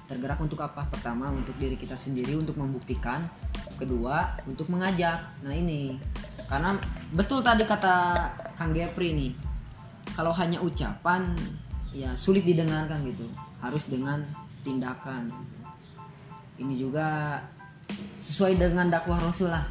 Tergerak 0.10 0.42
untuk 0.42 0.58
apa? 0.66 0.90
Pertama 0.90 1.30
untuk 1.30 1.54
diri 1.62 1.78
kita 1.78 1.94
sendiri 1.94 2.34
untuk 2.34 2.58
membuktikan. 2.58 3.28
Kedua 3.78 4.42
untuk 4.50 4.72
mengajak. 4.74 5.44
Nah 5.46 5.54
ini. 5.54 6.02
Karena 6.50 6.74
betul 7.14 7.46
tadi 7.46 7.62
kata 7.62 8.26
Kang 8.58 8.74
Gepri 8.74 9.14
nih 9.14 9.32
kalau 10.18 10.34
hanya 10.34 10.58
ucapan 10.66 11.38
ya 11.94 12.18
sulit 12.18 12.42
didengarkan 12.42 13.06
gitu. 13.06 13.30
Harus 13.62 13.86
dengan 13.86 14.26
tindakan. 14.66 15.30
Ini 16.58 16.74
juga 16.74 17.40
sesuai 18.20 18.60
dengan 18.60 18.92
dakwah 18.92 19.18
Rasul 19.18 19.50
lah 19.50 19.66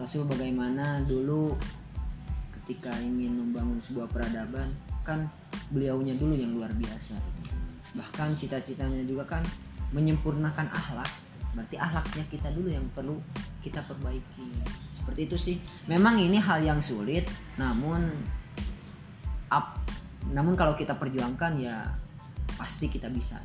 Rasul 0.00 0.24
bagaimana 0.24 1.04
dulu 1.04 1.52
ketika 2.60 2.88
ingin 3.04 3.36
membangun 3.36 3.76
sebuah 3.76 4.08
peradaban 4.08 4.72
kan 5.06 5.26
beliaunya 5.72 6.14
dulu 6.16 6.34
yang 6.36 6.52
luar 6.54 6.70
biasa. 6.74 7.16
Bahkan 7.96 8.38
cita-citanya 8.38 9.02
juga 9.04 9.26
kan 9.38 9.42
menyempurnakan 9.90 10.70
akhlak. 10.70 11.10
Berarti 11.50 11.76
akhlaknya 11.76 12.24
kita 12.30 12.48
dulu 12.54 12.68
yang 12.70 12.86
perlu 12.94 13.18
kita 13.60 13.82
perbaiki. 13.84 14.46
Seperti 14.94 15.20
itu 15.26 15.36
sih. 15.36 15.56
Memang 15.90 16.20
ini 16.20 16.38
hal 16.38 16.62
yang 16.62 16.78
sulit 16.78 17.26
namun 17.58 18.06
up 19.50 19.82
namun 20.30 20.54
kalau 20.54 20.78
kita 20.78 20.94
perjuangkan 20.94 21.58
ya 21.58 21.90
pasti 22.54 22.86
kita 22.86 23.10
bisa. 23.10 23.40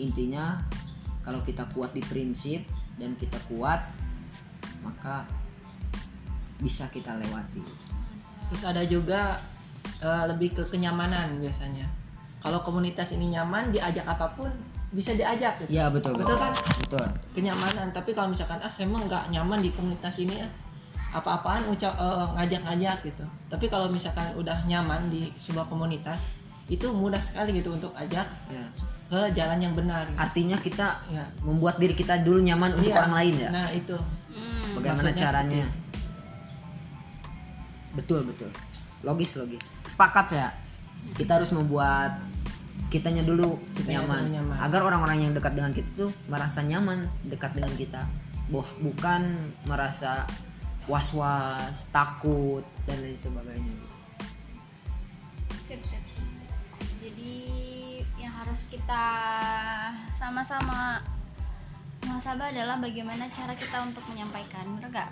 Intinya 0.00 0.62
kalau 1.20 1.44
kita 1.44 1.68
kuat 1.76 1.92
di 1.92 2.00
prinsip 2.00 2.64
dan 2.96 3.12
kita 3.18 3.36
kuat 3.50 3.84
maka 4.80 5.28
bisa 6.62 6.88
kita 6.88 7.18
lewati. 7.18 7.62
Terus 8.48 8.64
ada 8.64 8.82
juga 8.86 9.36
eh, 10.02 10.24
lebih 10.26 10.52
ke 10.52 10.62
kenyamanan 10.66 11.38
biasanya. 11.38 11.86
Kalau 12.38 12.58
komunitas 12.60 13.14
ini 13.14 13.30
nyaman 13.30 13.70
diajak 13.70 14.02
apa 14.04 14.26
pun 14.34 14.50
bisa 14.90 15.14
diajak 15.14 15.56
gitu. 15.62 15.70
ya 15.72 15.88
betul 15.88 16.12
Betul 16.18 16.34
betul. 16.34 16.38
kan? 16.42 16.52
betul. 16.82 17.06
Kenyamanan. 17.32 17.88
Tapi 17.90 18.10
kalau 18.12 18.28
misalkan 18.28 18.58
ah 18.58 18.66
saya 18.66 18.84
emang 18.84 19.06
nggak 19.06 19.30
nyaman 19.30 19.62
di 19.62 19.70
komunitas 19.70 20.18
ini 20.18 20.36
ya 20.36 20.48
apa-apaan 21.12 21.64
ucap 21.66 21.94
eh, 21.94 22.26
ngajak-ngajak 22.36 22.98
gitu. 23.04 23.24
Tapi 23.46 23.66
kalau 23.66 23.86
misalkan 23.88 24.26
udah 24.34 24.58
nyaman 24.64 25.06
di 25.08 25.30
sebuah 25.36 25.64
komunitas 25.66 26.26
itu 26.66 26.88
mudah 26.88 27.20
sekali 27.20 27.52
gitu 27.54 27.70
untuk 27.70 27.92
ajak 27.92 28.24
ya 28.48 28.64
ke 29.06 29.20
jalan 29.36 29.60
yang 29.60 29.74
benar. 29.76 30.08
Gitu. 30.08 30.16
artinya 30.16 30.56
kita 30.56 30.88
ya 31.12 31.20
membuat 31.44 31.76
diri 31.76 31.92
kita 31.92 32.24
dulu 32.24 32.40
nyaman 32.40 32.72
untuk 32.72 32.88
Iya. 32.88 33.00
orang 33.02 33.14
lain 33.14 33.34
ya? 33.38 33.50
Nah 33.52 33.68
itu. 33.70 33.92
Hmm. 33.92 34.80
bagaimana 34.80 34.96
maksudnya 35.04 35.20
caranya? 35.22 35.66
betul 37.92 38.24
betul 38.24 38.48
logis 39.02 39.34
logis 39.36 39.76
sepakat 39.84 40.26
ya 40.32 40.48
kita 41.18 41.42
harus 41.42 41.50
membuat 41.50 42.18
kitanya 42.88 43.24
dulu 43.26 43.56
Kitanya 43.74 44.04
nyaman, 44.04 44.20
dulu 44.22 44.34
nyaman. 44.38 44.56
agar 44.62 44.80
orang-orang 44.86 45.18
yang 45.26 45.32
dekat 45.32 45.52
dengan 45.56 45.72
kita 45.72 45.88
tuh 45.96 46.10
merasa 46.28 46.60
nyaman 46.62 47.04
dekat 47.26 47.52
dengan 47.56 47.72
kita 47.74 48.02
Boh, 48.52 48.66
bukan 48.84 49.38
merasa 49.64 50.28
was-was 50.84 51.88
takut 51.88 52.60
dan 52.84 53.00
lain 53.00 53.16
sebagainya 53.16 53.74
Sip, 55.64 55.80
sip, 55.88 56.04
sip. 56.04 56.26
Jadi 57.00 57.34
yang 58.20 58.34
harus 58.34 58.68
kita 58.68 59.04
sama-sama 60.12 61.00
muhasabah 62.04 62.52
adalah 62.52 62.76
bagaimana 62.76 63.30
cara 63.32 63.54
kita 63.56 63.88
untuk 63.88 64.04
menyampaikan, 64.10 64.66
gak? 64.92 65.08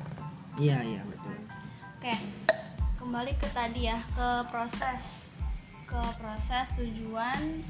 iya 0.61 0.83
iya 0.85 1.01
betul 1.07 1.33
Oke, 1.97 2.13
kembali 3.01 3.33
ke 3.41 3.49
tadi 3.57 3.89
ya, 3.89 3.97
ke 4.13 4.29
proses, 4.53 5.25
ke 5.89 6.01
proses 6.21 6.69
tujuan. 6.77 7.65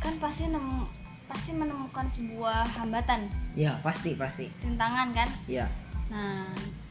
Kan 0.00 0.16
pasti 0.16 0.48
nemu, 0.48 0.88
pasti 1.28 1.52
menemukan 1.52 2.08
sebuah 2.08 2.64
hambatan, 2.80 3.28
iya 3.52 3.76
pasti 3.84 4.16
pasti. 4.16 4.48
Rintangan 4.64 5.12
kan? 5.12 5.28
iya 5.44 5.68
Nah, 6.10 6.42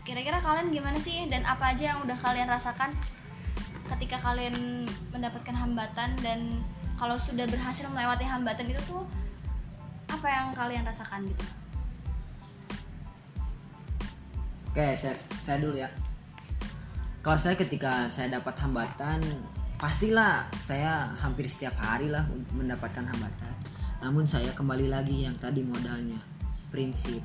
kira-kira 0.08 0.40
kalian 0.40 0.72
gimana 0.72 0.96
sih? 0.98 1.28
Dan 1.28 1.44
apa 1.44 1.76
aja 1.76 1.94
yang 1.94 2.00
udah 2.08 2.16
kalian 2.16 2.48
rasakan 2.48 2.90
ketika 3.96 4.18
kalian 4.24 4.88
mendapatkan 5.12 5.52
hambatan? 5.52 6.16
Dan 6.24 6.64
kalau 6.96 7.20
sudah 7.20 7.44
berhasil 7.52 7.86
melewati 7.92 8.24
hambatan 8.24 8.72
itu 8.72 8.80
tuh 8.88 9.04
apa 10.08 10.28
yang 10.32 10.48
kalian 10.56 10.88
rasakan 10.88 11.28
gitu? 11.28 11.46
Oke, 14.72 14.96
saya, 14.96 15.16
saya 15.18 15.60
dulu 15.60 15.76
ya. 15.76 15.92
Kalau 17.30 17.46
saya 17.46 17.62
ketika 17.62 18.10
saya 18.10 18.42
dapat 18.42 18.58
hambatan, 18.58 19.22
pastilah 19.78 20.50
saya 20.58 21.14
hampir 21.14 21.46
setiap 21.46 21.78
hari 21.78 22.10
lah 22.10 22.26
mendapatkan 22.58 23.06
hambatan. 23.06 23.54
Namun 24.02 24.26
saya 24.26 24.50
kembali 24.58 24.90
lagi 24.90 25.30
yang 25.30 25.38
tadi 25.38 25.62
modalnya, 25.62 26.18
prinsip. 26.74 27.22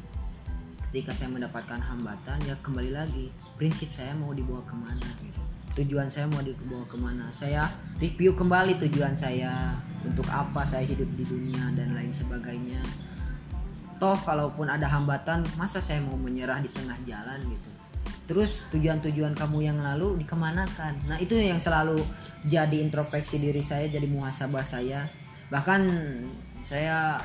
Ketika 0.92 1.16
saya 1.16 1.32
mendapatkan 1.32 1.80
hambatan, 1.80 2.36
ya 2.44 2.52
kembali 2.60 2.92
lagi 2.92 3.32
prinsip 3.56 3.96
saya 3.96 4.12
mau 4.12 4.36
dibawa 4.36 4.60
ke 4.68 4.76
mana 4.76 5.08
gitu. 5.24 5.40
Tujuan 5.80 6.12
saya 6.12 6.28
mau 6.28 6.44
dibawa 6.44 6.84
ke 6.84 7.00
mana? 7.00 7.32
Saya 7.32 7.64
review 7.96 8.36
kembali 8.36 8.76
tujuan 8.84 9.16
saya 9.16 9.72
untuk 10.04 10.28
apa 10.28 10.68
saya 10.68 10.84
hidup 10.84 11.08
di 11.16 11.24
dunia 11.24 11.72
dan 11.72 11.96
lain 11.96 12.12
sebagainya. 12.12 12.84
toh 13.96 14.20
kalaupun 14.20 14.68
ada 14.68 14.84
hambatan 14.84 15.48
masa 15.56 15.80
saya 15.80 16.04
mau 16.04 16.20
menyerah 16.20 16.60
di 16.60 16.68
tengah 16.68 16.98
jalan 17.08 17.40
gitu 17.48 17.73
terus 18.24 18.64
tujuan-tujuan 18.72 19.36
kamu 19.36 19.58
yang 19.68 19.78
lalu 19.80 20.20
dikemanakan? 20.24 21.08
Nah 21.08 21.18
itu 21.20 21.36
yang 21.36 21.60
selalu 21.60 22.00
jadi 22.44 22.80
introspeksi 22.80 23.40
diri 23.40 23.60
saya 23.60 23.88
jadi 23.88 24.04
muhasabah 24.08 24.64
saya. 24.64 25.08
Bahkan 25.48 25.80
saya 26.64 27.20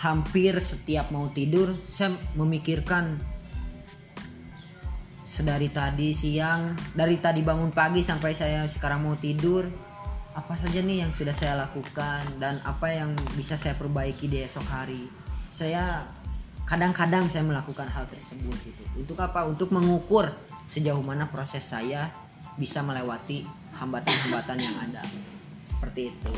hampir 0.00 0.56
setiap 0.60 1.12
mau 1.12 1.28
tidur 1.28 1.76
saya 1.92 2.16
memikirkan 2.32 3.20
sedari 5.28 5.68
tadi 5.70 6.16
siang 6.16 6.72
dari 6.96 7.20
tadi 7.20 7.44
bangun 7.44 7.70
pagi 7.70 8.00
sampai 8.00 8.32
saya 8.32 8.64
sekarang 8.66 9.04
mau 9.04 9.14
tidur 9.20 9.68
apa 10.34 10.54
saja 10.56 10.80
nih 10.80 11.04
yang 11.04 11.12
sudah 11.12 11.34
saya 11.36 11.54
lakukan 11.68 12.22
dan 12.40 12.58
apa 12.64 12.88
yang 12.90 13.12
bisa 13.36 13.60
saya 13.60 13.76
perbaiki 13.76 14.30
di 14.30 14.40
esok 14.46 14.66
hari? 14.66 15.04
Saya 15.50 16.06
kadang-kadang 16.70 17.26
saya 17.26 17.42
melakukan 17.42 17.90
hal 17.90 18.06
tersebut 18.06 18.54
gitu 18.62 18.82
untuk 18.94 19.18
apa 19.18 19.42
untuk 19.50 19.74
mengukur 19.74 20.30
sejauh 20.70 21.02
mana 21.02 21.26
proses 21.26 21.66
saya 21.66 22.06
bisa 22.54 22.80
melewati 22.86 23.42
hambatan-hambatan 23.74 24.58
yang 24.62 24.76
ada 24.78 25.02
seperti 25.66 26.14
itu 26.14 26.34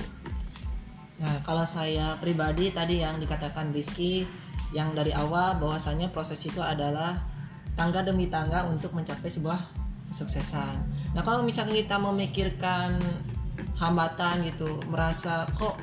Nah, 1.22 1.38
kalau 1.46 1.62
saya 1.62 2.18
pribadi 2.18 2.74
tadi 2.74 2.98
yang 2.98 3.22
dikatakan 3.22 3.70
Rizky 3.70 4.26
yang 4.74 4.90
dari 4.90 5.14
awal 5.14 5.54
bahwasanya 5.62 6.10
proses 6.10 6.42
itu 6.42 6.58
adalah 6.58 7.14
tangga 7.78 8.02
demi 8.02 8.26
tangga 8.26 8.66
untuk 8.66 8.90
mencapai 8.90 9.30
sebuah 9.30 9.60
kesuksesan. 10.10 10.82
Nah, 11.14 11.22
kalau 11.22 11.46
misalkan 11.46 11.78
kita 11.78 11.94
memikirkan 12.02 12.98
hambatan 13.78 14.42
gitu, 14.50 14.82
merasa 14.90 15.46
kok 15.54 15.78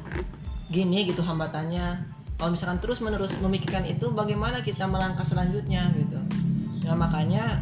gini 0.67 1.07
gitu 1.07 1.23
hambatannya. 1.23 2.18
Kalau 2.39 2.55
misalkan 2.55 2.79
terus 2.79 3.03
menerus 3.03 3.35
memikirkan 3.35 3.83
itu, 3.83 4.15
bagaimana 4.15 4.63
kita 4.63 4.87
melangkah 4.87 5.27
selanjutnya 5.27 5.91
gitu. 5.91 6.15
Nah, 6.87 6.95
makanya 6.95 7.59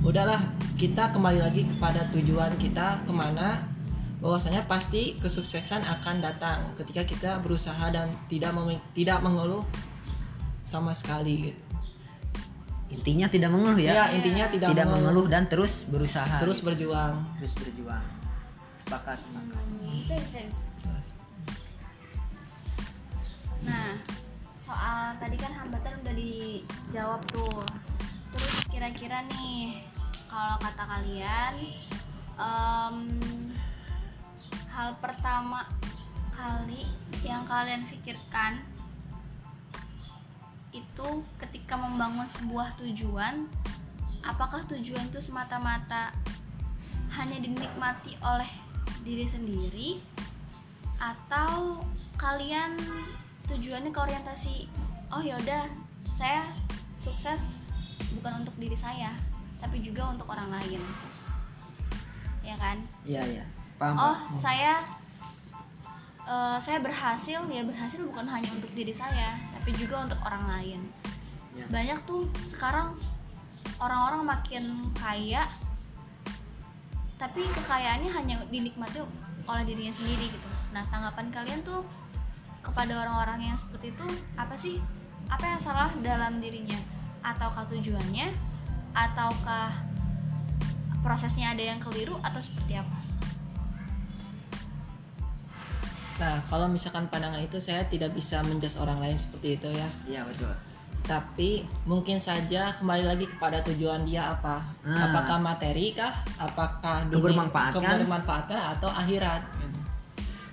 udahlah 0.00 0.40
kita 0.80 1.12
kembali 1.12 1.44
lagi 1.44 1.68
kepada 1.68 2.08
tujuan 2.16 2.56
kita 2.56 3.04
ke 3.04 3.12
mana 3.12 3.60
bahwasanya 4.18 4.66
pasti 4.66 5.14
kesuksesan 5.22 5.82
akan 5.86 6.18
datang 6.18 6.58
ketika 6.74 7.06
kita 7.06 7.30
berusaha 7.38 7.90
dan 7.90 8.10
tidak 8.26 8.50
tidak 8.94 9.18
mengeluh 9.22 9.62
sama 10.66 10.90
sekali 10.90 11.50
gitu. 11.50 11.62
intinya 12.88 13.28
tidak 13.28 13.52
mengeluh 13.52 13.78
ya 13.78 13.92
Ya, 13.94 14.04
intinya 14.16 14.48
tidak, 14.48 14.74
tidak 14.74 14.86
mengeluh, 14.90 15.22
mengeluh 15.22 15.26
dan 15.30 15.44
terus 15.46 15.86
berusaha 15.86 16.40
terus 16.40 16.58
gitu. 16.58 16.72
berjuang. 16.72 17.14
terus 17.38 17.52
berjuang 17.54 18.04
sepakat 18.82 19.18
sepakat 19.22 19.64
bisa. 19.86 20.67
Nah, 23.66 23.98
soal 24.60 25.18
tadi 25.18 25.34
kan 25.40 25.50
hambatan 25.54 25.98
udah 26.04 26.14
dijawab 26.14 27.22
tuh. 27.32 27.64
Terus 28.34 28.56
kira-kira 28.68 29.24
nih, 29.26 29.82
kalau 30.28 30.60
kata 30.60 30.84
kalian, 30.84 31.54
em, 32.38 32.96
hal 34.70 34.94
pertama 35.02 35.66
kali 36.30 36.86
yang 37.26 37.42
kalian 37.48 37.82
pikirkan 37.90 38.62
itu 40.70 41.08
ketika 41.42 41.74
membangun 41.74 42.28
sebuah 42.28 42.78
tujuan, 42.78 43.48
apakah 44.22 44.62
tujuan 44.70 45.08
itu 45.10 45.18
semata-mata 45.18 46.14
hanya 47.18 47.40
dinikmati 47.40 48.14
oleh 48.22 48.46
diri 49.02 49.26
sendiri 49.26 49.90
atau 51.00 51.82
kalian 52.20 52.76
tujuannya 53.48 53.90
ke 53.90 54.00
orientasi 54.00 54.68
oh 55.12 55.22
yaudah 55.24 55.64
saya 56.12 56.44
sukses 57.00 57.54
bukan 58.18 58.44
untuk 58.44 58.54
diri 58.60 58.76
saya 58.76 59.14
tapi 59.58 59.82
juga 59.82 60.14
untuk 60.14 60.30
orang 60.30 60.54
lain. 60.54 60.82
Ya 62.46 62.56
kan? 62.56 62.78
Iya 63.02 63.22
iya. 63.26 63.44
Paham 63.76 63.94
oh 63.98 64.16
Pak? 64.16 64.38
saya 64.38 64.72
eh, 66.26 66.58
saya 66.62 66.78
berhasil 66.78 67.42
ya 67.50 67.62
berhasil 67.66 68.00
bukan 68.06 68.26
hanya 68.28 68.50
untuk 68.54 68.70
diri 68.74 68.94
saya 68.94 69.38
tapi 69.58 69.74
juga 69.74 70.06
untuk 70.06 70.18
orang 70.22 70.44
lain. 70.46 70.82
Ya. 71.58 71.66
banyak 71.74 71.98
tuh 72.06 72.22
sekarang 72.46 72.94
orang-orang 73.82 74.22
makin 74.22 74.64
kaya 74.94 75.42
tapi 77.18 77.42
kekayaannya 77.42 78.14
hanya 78.14 78.34
dinikmati 78.46 79.02
oleh 79.42 79.64
dirinya 79.66 79.90
sendiri 79.90 80.30
gitu. 80.30 80.48
Nah 80.70 80.86
tanggapan 80.86 81.34
kalian 81.34 81.60
tuh 81.66 81.82
kepada 82.60 82.92
orang-orang 82.96 83.40
yang 83.44 83.56
seperti 83.56 83.90
itu 83.90 84.06
apa 84.34 84.54
sih 84.54 84.78
apa 85.26 85.44
yang 85.46 85.58
salah 85.58 85.90
dalam 85.98 86.38
dirinya 86.38 86.76
ataukah 87.20 87.66
tujuannya 87.66 88.32
ataukah 88.92 89.70
prosesnya 90.98 91.52
ada 91.52 91.64
yang 91.66 91.78
keliru 91.78 92.16
atau 92.20 92.38
seperti 92.38 92.76
apa 92.76 92.98
Nah, 96.18 96.42
kalau 96.50 96.66
misalkan 96.66 97.06
pandangan 97.06 97.38
itu 97.38 97.62
saya 97.62 97.86
tidak 97.86 98.10
bisa 98.10 98.42
menjas 98.42 98.74
orang 98.74 98.98
lain 98.98 99.14
seperti 99.14 99.54
itu 99.54 99.70
ya. 99.70 99.86
iya 100.04 100.26
betul 100.26 100.50
Tapi 101.06 101.62
mungkin 101.86 102.18
saja 102.18 102.74
kembali 102.74 103.06
lagi 103.06 103.24
kepada 103.24 103.62
tujuan 103.62 104.02
dia 104.02 104.28
apa. 104.28 104.60
Ah. 104.82 105.08
Apakah 105.08 105.38
materi 105.38 105.94
kah? 105.94 106.10
Apakah 106.36 107.06
dunia- 107.06 107.16
Kebermanfaatan. 107.32 107.80
kebermanfaatan 107.80 108.58
atau 108.76 108.90
akhirat 108.92 109.40
gitu. 109.56 109.77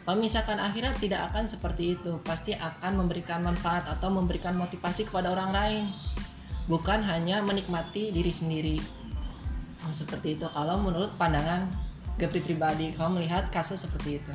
Kalau 0.05 0.21
misalkan 0.21 0.61
akhirat 0.61 1.01
tidak 1.01 1.33
akan 1.33 1.49
seperti 1.49 1.97
itu, 1.97 2.21
pasti 2.21 2.53
akan 2.53 3.01
memberikan 3.01 3.41
manfaat 3.41 3.89
atau 3.89 4.13
memberikan 4.13 4.53
motivasi 4.53 5.09
kepada 5.09 5.33
orang 5.33 5.49
lain. 5.49 5.83
Bukan 6.69 7.01
hanya 7.01 7.41
menikmati 7.41 8.13
diri 8.13 8.29
sendiri. 8.29 8.77
Nah, 9.81 9.89
seperti 9.89 10.37
itu 10.37 10.45
kalau 10.49 10.77
menurut 10.77 11.13
pandangan 11.17 11.65
Gepri 12.15 12.39
pribadi, 12.39 12.93
kamu 12.93 13.17
melihat 13.19 13.49
kasus 13.49 13.81
seperti 13.81 14.21
itu. 14.21 14.33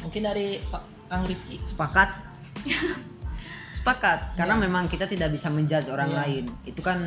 Mungkin 0.00 0.22
dari 0.24 0.62
Pak 0.70 0.82
Kang 1.10 1.26
Rizky. 1.26 1.58
sepakat 1.66 2.08
sepakat 3.70 4.34
karena 4.34 4.54
memang 4.58 4.86
kita 4.86 5.06
tidak 5.06 5.30
bisa 5.30 5.46
menjudge 5.48 5.88
orang 5.88 6.10
Iya. 6.10 6.18
lain 6.24 6.44
itu 6.66 6.80
kan 6.82 6.98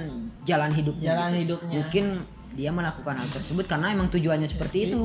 jalan 0.44 0.72
hidupnya 0.72 1.14
Jalan 1.14 1.30
gitu. 1.36 1.40
hidupnya. 1.44 1.74
mungkin 1.76 2.06
dia 2.54 2.70
melakukan 2.70 3.16
hal 3.18 3.30
tersebut 3.30 3.66
karena 3.66 3.92
emang 3.92 4.08
tujuannya 4.10 4.46
seperti 4.48 4.90
Seperti 4.90 4.94
itu 4.94 5.02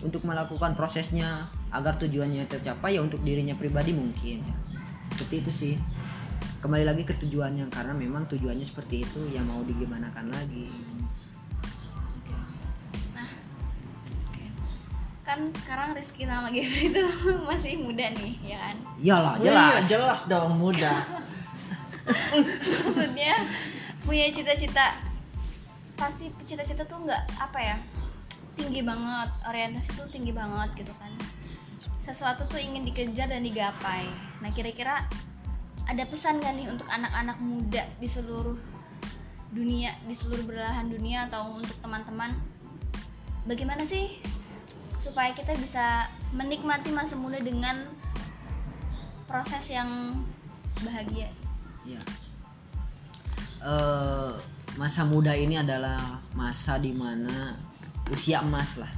untuk 0.00 0.24
melakukan 0.24 0.72
prosesnya 0.72 1.44
agar 1.70 1.98
tujuannya 1.98 2.46
tercapai 2.46 2.96
ya 2.96 3.00
untuk 3.04 3.20
dirinya 3.20 3.52
pribadi 3.54 3.92
mungkin 3.92 4.40
ya. 4.42 4.56
seperti 5.14 5.34
itu 5.44 5.50
sih 5.52 5.74
kembali 6.60 6.84
lagi 6.84 7.02
ke 7.04 7.16
tujuannya 7.16 7.68
karena 7.68 7.92
memang 7.96 8.28
tujuannya 8.28 8.64
seperti 8.64 9.04
itu 9.04 9.20
yang 9.32 9.48
mau 9.48 9.60
digimanakan 9.64 10.28
lagi 10.28 10.68
Oke. 14.28 14.44
kan 15.24 15.40
sekarang 15.56 15.96
Rizky 15.96 16.24
sama 16.24 16.48
Gavri 16.52 16.92
itu 16.92 17.02
masih 17.48 17.80
muda 17.80 18.06
nih 18.12 18.34
ya 18.44 18.58
kan 18.60 18.76
iyalah 19.00 19.34
Oh 19.36 19.44
iya, 19.44 19.50
jelas 19.52 19.82
jelas 19.88 20.20
dong 20.28 20.56
mudah. 20.56 20.98
maksudnya 22.10 23.34
punya 24.02 24.26
cita-cita 24.32 24.96
pasti 25.94 26.32
cita-cita 26.48 26.82
tuh 26.88 27.04
nggak 27.04 27.22
apa 27.36 27.58
ya 27.60 27.76
tinggi 28.60 28.84
banget 28.84 29.30
orientasi 29.48 29.96
tuh 29.96 30.06
tinggi 30.12 30.36
banget 30.36 30.84
gitu 30.84 30.92
kan. 31.00 31.12
Sesuatu 32.04 32.44
tuh 32.44 32.60
ingin 32.60 32.84
dikejar 32.84 33.32
dan 33.32 33.40
digapai. 33.40 34.04
Nah 34.44 34.52
kira-kira 34.52 35.08
ada 35.88 36.04
pesan 36.04 36.44
gak 36.44 36.54
nih 36.54 36.68
untuk 36.68 36.86
anak-anak 36.92 37.40
muda 37.40 37.82
di 37.96 38.06
seluruh 38.06 38.54
dunia 39.50 39.90
di 40.06 40.14
seluruh 40.14 40.46
belahan 40.46 40.86
dunia 40.86 41.26
atau 41.32 41.56
untuk 41.56 41.74
teman-teman? 41.82 42.36
Bagaimana 43.48 43.82
sih 43.88 44.20
supaya 45.00 45.32
kita 45.32 45.56
bisa 45.56 46.06
menikmati 46.36 46.92
masa 46.92 47.16
muda 47.16 47.40
dengan 47.40 47.88
proses 49.24 49.72
yang 49.72 50.20
bahagia? 50.84 51.32
Ya. 51.88 52.02
Eh, 53.60 54.32
masa 54.78 55.02
muda 55.08 55.34
ini 55.34 55.58
adalah 55.58 56.20
masa 56.36 56.78
di 56.78 56.94
mana 56.94 57.58
usia 58.10 58.44
emas 58.44 58.76
lah. 58.76 58.90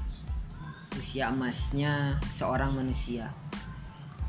Usia 0.98 1.30
emasnya 1.30 2.18
seorang 2.32 2.74
manusia. 2.74 3.30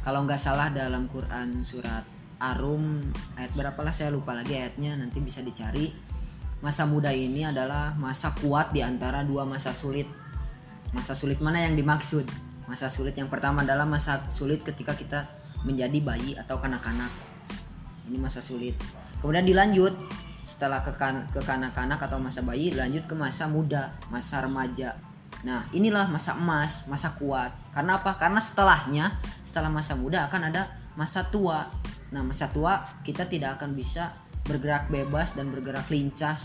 Kalau 0.04 0.28
nggak 0.28 0.39
salah 0.39 0.69
dalam 0.69 1.08
Quran 1.08 1.63
surat 1.63 2.04
Arum 2.43 3.00
ayat 3.39 3.56
berapa 3.56 3.80
lah 3.80 3.96
saya 3.96 4.12
lupa 4.12 4.36
lagi 4.36 4.60
ayatnya 4.60 5.00
nanti 5.00 5.24
bisa 5.24 5.39
dicari. 5.39 5.89
Masa 6.60 6.88
muda 6.88 7.12
ini 7.12 7.43
adalah 7.43 7.96
masa 7.96 8.36
kuat 8.39 8.72
di 8.76 8.84
antara 8.84 9.24
dua 9.24 9.48
masa 9.48 9.72
sulit. 9.72 10.08
Masa 10.91 11.15
sulit 11.15 11.39
mana 11.39 11.63
yang 11.63 11.76
dimaksud? 11.80 12.28
Masa 12.67 12.88
sulit 12.91 13.15
yang 13.15 13.28
pertama 13.28 13.63
adalah 13.63 13.84
masa 13.88 14.28
sulit 14.32 14.63
ketika 14.63 14.96
kita 14.96 15.28
menjadi 15.63 16.00
bayi 16.04 16.36
atau 16.36 16.60
kanak-kanak 16.60 17.12
ini 18.08 18.17
masa 18.19 18.43
sulit 18.43 18.76
kemudian 19.24 19.48
dilanjut 19.48 19.96
setelah 20.44 20.84
kekan 20.84 21.28
kekanak-kanak 21.32 22.00
atau 22.00 22.20
masa 22.20 22.44
bayi 22.44 22.76
lanjut 22.76 23.08
ke 23.08 23.16
masa 23.16 23.48
muda 23.48 23.96
masa 24.12 24.44
remaja. 24.44 24.96
Nah 25.44 25.68
inilah 25.76 26.08
masa 26.12 26.36
emas 26.36 26.88
masa 26.88 27.16
kuat. 27.16 27.52
Karena 27.72 28.00
apa? 28.00 28.16
Karena 28.20 28.40
setelahnya 28.40 29.06
setelah 29.44 29.72
masa 29.72 29.96
muda 29.96 30.28
akan 30.28 30.52
ada 30.52 30.68
masa 31.00 31.24
tua. 31.28 31.68
Nah 32.12 32.22
masa 32.22 32.52
tua 32.52 32.84
kita 33.04 33.28
tidak 33.28 33.60
akan 33.60 33.76
bisa 33.76 34.12
bergerak 34.44 34.92
bebas 34.92 35.36
dan 35.36 35.48
bergerak 35.50 35.88
lincah 35.88 36.36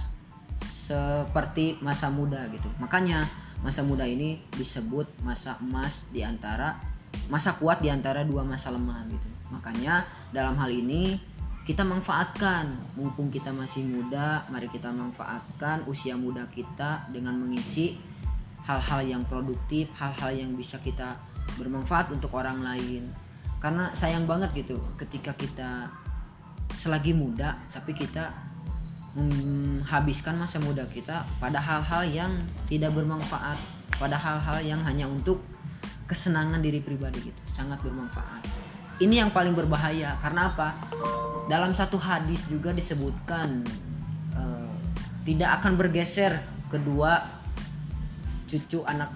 seperti 0.58 1.78
masa 1.82 2.08
muda 2.10 2.46
gitu. 2.50 2.66
Makanya 2.78 3.26
masa 3.62 3.82
muda 3.82 4.06
ini 4.06 4.38
disebut 4.54 5.22
masa 5.26 5.58
emas 5.58 6.06
di 6.14 6.22
antara 6.22 6.78
masa 7.26 7.56
kuat 7.58 7.82
di 7.82 7.90
antara 7.90 8.22
dua 8.22 8.46
masa 8.46 8.70
lemah 8.70 9.04
gitu. 9.10 9.28
Makanya 9.50 10.06
dalam 10.30 10.54
hal 10.60 10.70
ini 10.70 11.18
kita 11.68 11.84
manfaatkan. 11.84 12.80
Mumpung 12.96 13.28
kita 13.28 13.52
masih 13.52 13.84
muda 13.84 14.48
mari 14.48 14.72
kita 14.72 14.88
manfaatkan 14.88 15.84
usia 15.84 16.16
muda 16.16 16.48
kita 16.48 17.04
dengan 17.12 17.36
mengisi 17.36 18.00
hal-hal 18.64 19.04
yang 19.04 19.22
produktif 19.28 19.92
hal-hal 20.00 20.32
yang 20.32 20.56
bisa 20.56 20.80
kita 20.80 21.20
bermanfaat 21.60 22.08
untuk 22.08 22.32
orang 22.32 22.64
lain. 22.64 23.12
Karena 23.60 23.92
sayang 23.92 24.24
banget 24.24 24.64
gitu 24.64 24.80
ketika 24.96 25.36
kita 25.36 25.92
selagi 26.72 27.12
muda 27.12 27.60
tapi 27.68 27.92
kita 27.92 28.32
menghabiskan 29.12 30.40
masa 30.40 30.56
muda 30.64 30.88
kita 30.88 31.28
pada 31.36 31.60
hal-hal 31.60 32.08
yang 32.08 32.32
tidak 32.64 32.96
bermanfaat 32.96 33.60
pada 34.00 34.16
hal-hal 34.16 34.62
yang 34.64 34.80
hanya 34.88 35.04
untuk 35.04 35.44
kesenangan 36.08 36.64
diri 36.64 36.80
pribadi 36.80 37.28
gitu. 37.28 37.42
Sangat 37.52 37.84
bermanfaat. 37.84 38.40
Ini 39.04 39.26
yang 39.26 39.30
paling 39.36 39.52
berbahaya. 39.52 40.16
Karena 40.22 40.48
apa 40.48 40.72
dalam 41.48 41.72
satu 41.72 41.96
hadis 41.96 42.44
juga 42.46 42.76
disebutkan 42.76 43.64
uh, 44.36 44.70
tidak 45.24 45.58
akan 45.58 45.80
bergeser 45.80 46.36
kedua 46.68 47.24
cucu 48.44 48.84
anak 48.84 49.08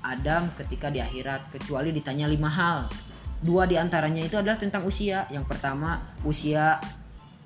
Adam 0.00 0.48
ketika 0.56 0.88
di 0.88 1.04
akhirat 1.04 1.52
kecuali 1.52 1.92
ditanya 1.92 2.24
lima 2.24 2.48
hal. 2.48 2.88
Dua 3.40 3.68
di 3.68 3.76
antaranya 3.76 4.24
itu 4.24 4.36
adalah 4.40 4.56
tentang 4.56 4.88
usia. 4.88 5.28
Yang 5.28 5.52
pertama 5.52 6.00
usia 6.24 6.80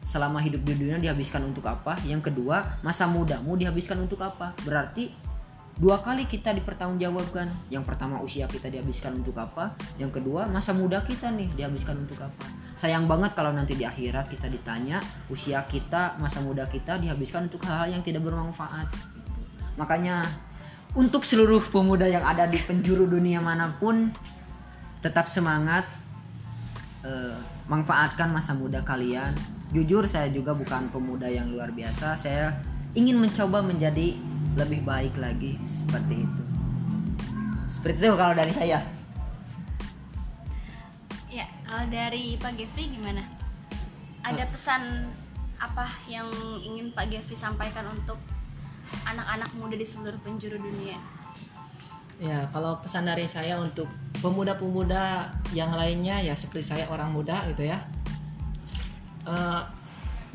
selama 0.06 0.38
hidup 0.38 0.62
di 0.62 0.78
dunia 0.78 1.02
dihabiskan 1.02 1.42
untuk 1.42 1.66
apa? 1.66 1.98
Yang 2.06 2.30
kedua 2.30 2.62
masa 2.86 3.10
mudamu 3.10 3.58
dihabiskan 3.58 3.98
untuk 3.98 4.22
apa? 4.22 4.54
Berarti 4.62 5.10
dua 5.74 5.98
kali 5.98 6.30
kita 6.30 6.54
dipertanggungjawabkan. 6.54 7.50
Yang 7.74 7.84
pertama 7.90 8.22
usia 8.22 8.46
kita 8.46 8.70
dihabiskan 8.70 9.18
untuk 9.18 9.34
apa? 9.38 9.74
Yang 9.98 10.22
kedua 10.22 10.46
masa 10.46 10.70
muda 10.70 11.02
kita 11.02 11.34
nih 11.34 11.50
dihabiskan 11.58 12.06
untuk 12.06 12.22
apa 12.22 12.63
sayang 12.74 13.06
banget 13.06 13.38
kalau 13.38 13.54
nanti 13.54 13.78
di 13.78 13.86
akhirat 13.86 14.26
kita 14.26 14.50
ditanya 14.50 14.98
usia 15.30 15.62
kita 15.62 16.18
masa 16.18 16.42
muda 16.42 16.66
kita 16.66 16.98
dihabiskan 16.98 17.46
untuk 17.46 17.62
hal-hal 17.66 17.94
yang 17.94 18.02
tidak 18.02 18.26
bermanfaat. 18.26 18.90
Makanya 19.78 20.26
untuk 20.98 21.22
seluruh 21.22 21.62
pemuda 21.70 22.06
yang 22.06 22.22
ada 22.26 22.46
di 22.50 22.58
penjuru 22.58 23.06
dunia 23.06 23.38
mana 23.38 23.74
pun 23.78 24.10
tetap 25.02 25.30
semangat 25.30 25.86
uh, 27.06 27.38
manfaatkan 27.70 28.30
masa 28.34 28.54
muda 28.58 28.82
kalian. 28.82 29.34
Jujur 29.74 30.06
saya 30.06 30.30
juga 30.30 30.54
bukan 30.54 30.90
pemuda 30.90 31.26
yang 31.30 31.50
luar 31.50 31.74
biasa. 31.74 32.14
Saya 32.18 32.54
ingin 32.94 33.18
mencoba 33.18 33.62
menjadi 33.62 34.14
lebih 34.54 34.86
baik 34.86 35.18
lagi 35.18 35.58
seperti 35.62 36.26
itu. 36.26 36.44
Seperti 37.66 38.06
itu 38.06 38.14
kalau 38.14 38.34
dari 38.34 38.54
saya. 38.54 38.78
ya 38.78 39.03
kalau 41.64 41.84
dari 41.88 42.36
Pak 42.36 42.54
Gefri 42.60 42.92
gimana? 42.92 43.24
Ada 44.24 44.48
pesan 44.48 45.10
apa 45.60 45.88
yang 46.08 46.28
ingin 46.60 46.92
Pak 46.92 47.08
Gefri 47.08 47.36
sampaikan 47.36 47.88
untuk 47.88 48.20
anak-anak 49.04 49.50
muda 49.56 49.74
di 49.74 49.86
seluruh 49.86 50.20
penjuru 50.20 50.60
dunia? 50.60 50.96
Ya 52.22 52.46
kalau 52.54 52.78
pesan 52.78 53.10
dari 53.10 53.26
saya 53.26 53.58
untuk 53.58 53.90
pemuda-pemuda 54.22 55.34
yang 55.50 55.74
lainnya 55.74 56.22
ya 56.22 56.38
seperti 56.38 56.72
saya 56.72 56.84
orang 56.86 57.10
muda 57.10 57.42
gitu 57.50 57.66
ya. 57.66 57.82
Uh, 59.26 59.64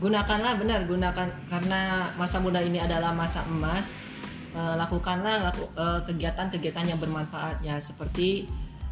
gunakanlah 0.01 0.59
benar 0.59 0.83
gunakan 0.89 1.29
karena 1.47 2.11
masa 2.19 2.43
muda 2.43 2.59
ini 2.59 2.83
adalah 2.83 3.15
masa 3.15 3.47
emas. 3.47 3.95
Uh, 4.49 4.73
lakukanlah 4.75 5.45
laku, 5.45 5.63
uh, 5.77 6.01
kegiatan-kegiatan 6.03 6.89
yang 6.89 6.99
bermanfaat. 6.99 7.63
Ya 7.63 7.79
seperti 7.79 8.49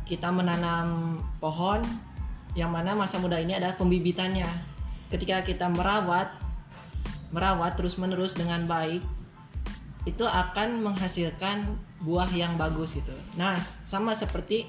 kita 0.08 0.32
menanam 0.32 1.20
pohon 1.44 1.84
yang 2.58 2.74
mana 2.74 2.98
masa 2.98 3.22
muda 3.22 3.38
ini 3.38 3.54
adalah 3.54 3.78
pembibitannya 3.78 4.50
ketika 5.14 5.46
kita 5.46 5.70
merawat 5.70 6.34
merawat 7.30 7.78
terus 7.78 8.02
menerus 8.02 8.34
dengan 8.34 8.66
baik 8.66 9.06
itu 10.08 10.24
akan 10.24 10.82
menghasilkan 10.82 11.78
buah 12.00 12.32
yang 12.32 12.56
bagus 12.56 12.96
gitu. 12.96 13.12
Nah, 13.36 13.60
sama 13.62 14.16
seperti 14.16 14.64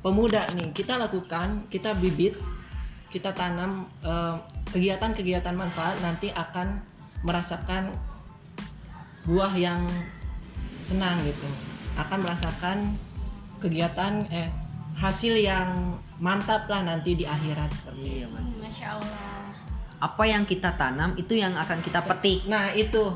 pemuda 0.00 0.48
nih, 0.56 0.72
kita 0.72 0.96
lakukan, 0.96 1.68
kita 1.68 1.92
bibit, 2.00 2.34
kita 3.12 3.36
tanam 3.36 3.84
kegiatan 4.00 4.40
kegiatan-kegiatan 5.14 5.54
manfaat 5.54 6.00
nanti 6.00 6.32
akan 6.34 6.80
merasakan 7.22 7.92
buah 9.28 9.52
yang 9.54 9.84
senang 10.80 11.20
gitu. 11.22 11.46
Akan 12.00 12.24
merasakan 12.24 12.96
kegiatan 13.60 14.26
eh 14.32 14.50
hasil 14.98 15.36
yang 15.38 16.00
mantap 16.22 16.70
lah 16.70 16.86
nanti 16.86 17.18
di 17.18 17.26
akhirat 17.26 17.70
seperti 17.74 18.22
iya, 18.22 18.26
hmm, 18.30 18.62
Masya 18.62 18.86
Allah. 18.98 19.50
Apa 19.98 20.22
yang 20.28 20.44
kita 20.46 20.76
tanam 20.78 21.16
itu 21.18 21.34
yang 21.34 21.56
akan 21.56 21.80
kita 21.80 22.04
petik. 22.04 22.46
Nah, 22.46 22.70
itu 22.76 23.10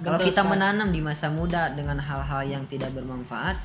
kalau 0.00 0.16
kita 0.16 0.40
menanam 0.42 0.88
di 0.90 1.04
masa 1.04 1.28
muda 1.28 1.70
dengan 1.76 2.00
hal-hal 2.00 2.42
yang 2.48 2.64
tidak 2.64 2.90
bermanfaat, 2.96 3.60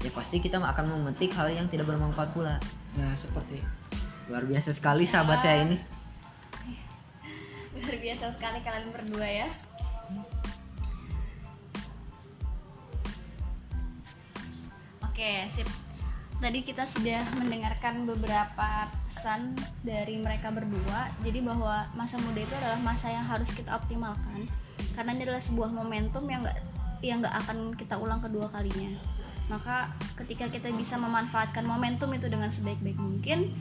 ya 0.00 0.10
pasti 0.14 0.38
kita 0.38 0.62
akan 0.62 0.86
memetik 0.86 1.34
hal 1.34 1.50
yang 1.50 1.66
tidak 1.66 1.90
bermanfaat 1.90 2.30
pula. 2.30 2.56
Nah, 2.94 3.12
seperti 3.12 3.58
luar 4.30 4.46
biasa 4.46 4.70
sekali 4.70 5.02
sahabat 5.04 5.42
saya 5.42 5.66
ini. 5.66 5.76
Luar 7.74 7.96
biasa 7.98 8.30
sekali 8.30 8.62
kalian 8.62 8.88
berdua 8.94 9.28
ya. 9.28 9.48
Oke, 15.04 15.50
sip. 15.52 15.89
Tadi 16.40 16.64
kita 16.64 16.88
sudah 16.88 17.36
mendengarkan 17.36 18.08
beberapa 18.08 18.88
pesan 19.04 19.52
dari 19.84 20.16
mereka 20.16 20.48
berdua. 20.48 21.12
Jadi 21.20 21.44
bahwa 21.44 21.84
masa 21.92 22.16
muda 22.16 22.40
itu 22.40 22.54
adalah 22.56 22.80
masa 22.80 23.12
yang 23.12 23.28
harus 23.28 23.52
kita 23.52 23.76
optimalkan. 23.76 24.48
Karena 24.96 25.12
ini 25.12 25.28
adalah 25.28 25.44
sebuah 25.44 25.68
momentum 25.68 26.24
yang 26.32 26.40
nggak 26.40 26.58
yang 27.04 27.20
nggak 27.20 27.36
akan 27.44 27.76
kita 27.76 28.00
ulang 28.00 28.24
kedua 28.24 28.48
kalinya. 28.48 28.96
Maka 29.52 29.92
ketika 30.16 30.48
kita 30.48 30.72
bisa 30.72 30.96
memanfaatkan 30.96 31.60
momentum 31.68 32.08
itu 32.16 32.32
dengan 32.32 32.48
sebaik-baik 32.48 32.96
mungkin 32.96 33.52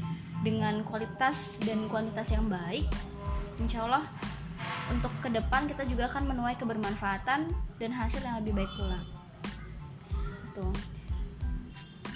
dengan 0.47 0.79
kualitas 0.87 1.59
dan 1.67 1.83
kuantitas 1.91 2.31
yang 2.31 2.47
baik 2.47 2.87
insya 3.59 3.83
Allah 3.83 4.07
untuk 4.87 5.11
ke 5.19 5.27
depan 5.27 5.67
kita 5.67 5.83
juga 5.83 6.07
akan 6.07 6.31
menuai 6.31 6.55
kebermanfaatan 6.55 7.51
dan 7.75 7.91
hasil 7.91 8.23
yang 8.23 8.39
lebih 8.39 8.55
baik 8.55 8.71
pula. 8.79 9.03
Tuh 10.55 10.98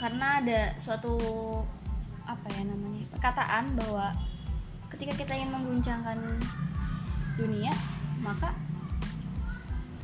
karena 0.04 0.44
ada 0.44 0.62
suatu 0.76 1.16
apa 2.28 2.52
ya 2.52 2.68
namanya 2.68 3.08
perkataan 3.08 3.72
bahwa 3.80 4.12
ketika 4.92 5.16
kita 5.16 5.32
ingin 5.32 5.56
mengguncangkan 5.56 6.20
dunia 7.40 7.72
maka 8.20 8.52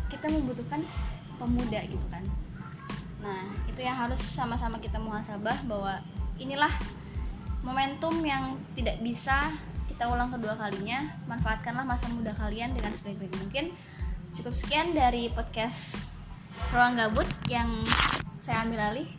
kita 0.07 0.31
membutuhkan 0.31 0.87
pemuda 1.35 1.83
gitu 1.91 2.07
kan. 2.07 2.23
Nah 3.19 3.43
itu 3.67 3.83
yang 3.83 3.99
harus 3.99 4.23
sama-sama 4.23 4.79
kita 4.79 4.95
muhasabah 5.03 5.67
bahwa 5.67 5.99
inilah 6.39 6.71
momentum 7.59 8.23
yang 8.23 8.55
tidak 8.79 9.03
bisa 9.03 9.51
kita 9.91 10.07
ulang 10.07 10.31
kedua 10.31 10.55
kalinya. 10.55 11.11
Manfaatkanlah 11.27 11.83
masa 11.83 12.07
muda 12.07 12.31
kalian 12.39 12.71
dengan 12.71 12.95
sebaik-baik 12.95 13.35
mungkin. 13.35 13.75
Cukup 14.39 14.55
sekian 14.55 14.95
dari 14.95 15.27
podcast 15.27 15.99
ruang 16.71 16.95
gabut 16.95 17.27
yang 17.51 17.67
saya 18.39 18.63
ambil 18.63 18.79
alih 18.95 19.18